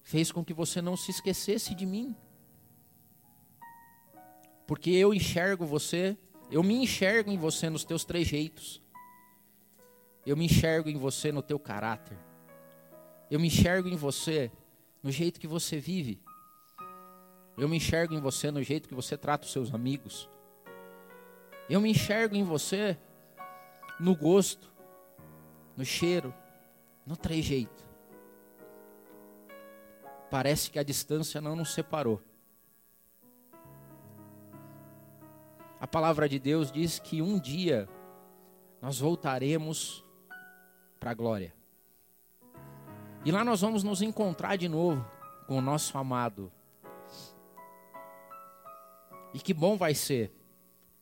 fez 0.02 0.32
com 0.32 0.44
que 0.44 0.56
você 0.56 0.82
não 0.82 0.98
se 0.98 1.12
esquecesse 1.12 1.76
de 1.76 1.86
mim. 1.86 2.18
Porque 4.70 4.92
eu 4.92 5.16
enxergo 5.16 5.66
você, 5.66 6.16
eu 6.52 6.62
me 6.62 6.76
enxergo 6.76 7.32
em 7.32 7.38
você 7.40 7.72
nos 7.72 7.84
teus 7.84 8.06
trejeitos. 8.06 8.80
Eu 10.24 10.38
me 10.38 10.46
enxergo 10.46 10.90
em 10.90 10.96
você 10.96 11.32
no 11.32 11.42
teu 11.42 11.58
caráter. 11.58 12.16
Eu 13.32 13.40
me 13.40 13.48
enxergo 13.48 13.90
em 13.90 13.96
você 13.96 14.52
no 15.02 15.10
jeito 15.10 15.40
que 15.40 15.48
você 15.48 15.80
vive. 15.80 16.22
Eu 17.58 17.68
me 17.68 17.78
enxergo 17.78 18.14
em 18.14 18.20
você 18.20 18.52
no 18.52 18.62
jeito 18.62 18.88
que 18.88 18.94
você 18.94 19.18
trata 19.18 19.48
os 19.48 19.52
seus 19.52 19.74
amigos. 19.74 20.30
Eu 21.68 21.82
me 21.82 21.90
enxergo 21.90 22.36
em 22.36 22.44
você 22.44 22.96
no 24.00 24.16
gosto, 24.16 24.72
no 25.76 25.84
cheiro, 25.84 26.32
no 27.08 27.18
trejeito. 27.18 27.84
Parece 30.30 30.70
que 30.70 30.78
a 30.78 30.84
distância 30.84 31.42
não 31.42 31.56
nos 31.56 31.74
separou. 31.74 32.22
A 35.80 35.88
palavra 35.88 36.28
de 36.28 36.38
Deus 36.40 36.72
diz 36.72 37.00
que 37.00 37.22
um 37.22 37.40
dia 37.40 37.88
nós 38.82 39.00
voltaremos 39.00 40.04
para 41.00 41.12
a 41.12 41.14
glória. 41.14 41.54
E 43.24 43.32
lá 43.32 43.44
nós 43.44 43.62
vamos 43.62 43.84
nos 43.84 44.02
encontrar 44.02 44.58
de 44.58 44.68
novo 44.68 45.06
com 45.48 45.58
o 45.58 45.62
nosso 45.62 45.98
amado, 45.98 46.52
e 49.34 49.40
que 49.40 49.54
bom 49.54 49.78
vai 49.78 49.94
ser 49.94 50.32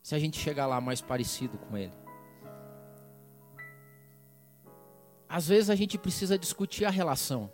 se 0.02 0.14
a 0.14 0.18
gente 0.18 0.38
chegar 0.38 0.66
lá 0.66 0.80
mais 0.80 1.00
parecido 1.00 1.58
com 1.58 1.76
Ele. 1.76 1.92
Às 5.28 5.48
vezes 5.48 5.68
a 5.70 5.74
gente 5.74 5.98
precisa 5.98 6.38
discutir 6.38 6.84
a 6.84 6.90
relação. 6.90 7.52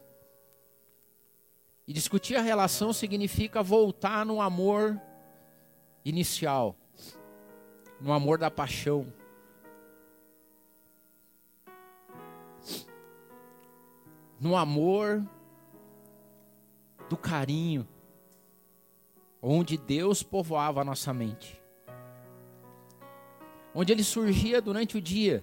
E 1.87 1.93
discutir 1.93 2.37
a 2.37 2.41
relação 2.41 2.93
significa 2.93 3.63
voltar 3.63 4.25
no 4.25 4.41
amor 4.41 5.01
inicial, 6.05 6.77
no 8.05 8.13
amor 8.13 8.37
da 8.37 8.51
paixão. 8.51 9.11
No 14.39 14.55
amor 14.55 15.27
do 17.09 17.17
carinho 17.17 17.89
onde 19.41 19.79
Deus 19.79 20.23
povoava 20.23 20.83
a 20.83 20.85
nossa 20.85 21.15
mente, 21.15 21.59
onde 23.75 23.91
ele 23.91 24.05
surgia 24.05 24.61
durante 24.61 24.99
o 24.99 25.01
dia, 25.01 25.43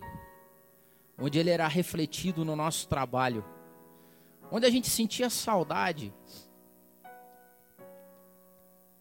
onde 1.18 1.40
ele 1.40 1.50
era 1.50 1.68
refletido 1.68 2.46
no 2.46 2.56
nosso 2.56 2.88
trabalho, 2.88 3.44
onde 4.52 4.68
a 4.68 4.70
gente 4.70 4.88
sentia 4.88 5.32
saudade. 5.32 6.14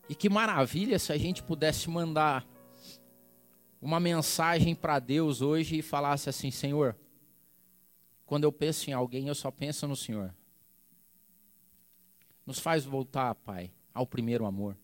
E 0.09 0.15
que 0.15 0.31
maravilha 0.31 0.99
se 0.99 1.13
a 1.13 1.19
gente 1.19 1.43
pudesse 1.43 1.91
mandar 1.91 2.47
uma 3.81 3.99
mensagem 3.99 4.75
para 4.75 4.99
Deus 4.99 5.41
hoje 5.41 5.79
e 5.79 5.83
falasse 5.83 6.29
assim: 6.29 6.51
Senhor, 6.51 6.97
quando 8.27 8.45
eu 8.45 8.53
penso 8.53 8.91
em 8.91 8.93
alguém, 8.93 9.29
eu 9.29 9.35
só 9.35 9.51
penso 9.51 9.87
no 9.89 9.97
Senhor. 9.97 10.35
Nos 12.45 12.59
faz 12.59 12.85
voltar, 12.85 13.35
Pai, 13.35 13.73
ao 13.95 14.07
primeiro 14.07 14.45
amor 14.45 14.77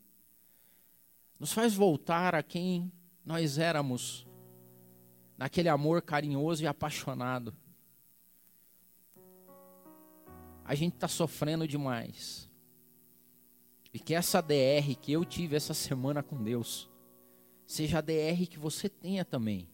nos 1.39 1.53
faz 1.53 1.75
voltar 1.75 2.35
a 2.35 2.43
quem 2.43 2.91
nós 3.25 3.59
éramos, 3.59 4.27
naquele 5.37 5.69
amor 5.69 6.01
carinhoso 6.03 6.63
e 6.63 6.67
apaixonado. 6.67 7.55
A 10.65 10.75
gente 10.75 10.95
está 10.95 11.07
sofrendo 11.07 11.69
demais. 11.69 12.51
E 13.93 13.99
que 13.99 14.15
essa 14.15 14.41
DR 14.41 14.95
que 15.01 15.13
eu 15.13 15.25
tive 15.25 15.57
essa 15.57 15.75
semana 15.75 16.23
com 16.23 16.43
Deus, 16.43 16.91
seja 17.67 17.99
a 17.99 18.01
DR 18.01 18.47
que 18.49 18.59
você 18.59 18.89
tenha 18.89 19.25
também. 19.25 19.69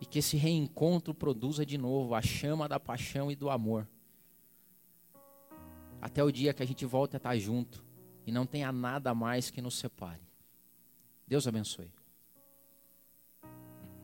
E 0.00 0.06
que 0.06 0.20
esse 0.20 0.36
reencontro 0.36 1.12
produza 1.12 1.66
de 1.66 1.76
novo 1.76 2.14
a 2.14 2.22
chama 2.22 2.68
da 2.68 2.78
paixão 2.78 3.30
e 3.30 3.36
do 3.36 3.50
amor. 3.50 3.88
Até 6.00 6.22
o 6.22 6.30
dia 6.30 6.54
que 6.54 6.62
a 6.62 6.66
gente 6.66 6.86
volta 6.86 7.16
a 7.16 7.18
estar 7.18 7.36
junto 7.36 7.84
e 8.24 8.30
não 8.30 8.46
tenha 8.46 8.70
nada 8.70 9.12
mais 9.12 9.50
que 9.50 9.60
nos 9.60 9.76
separe. 9.76 10.22
Deus 11.26 11.48
abençoe. 11.48 11.90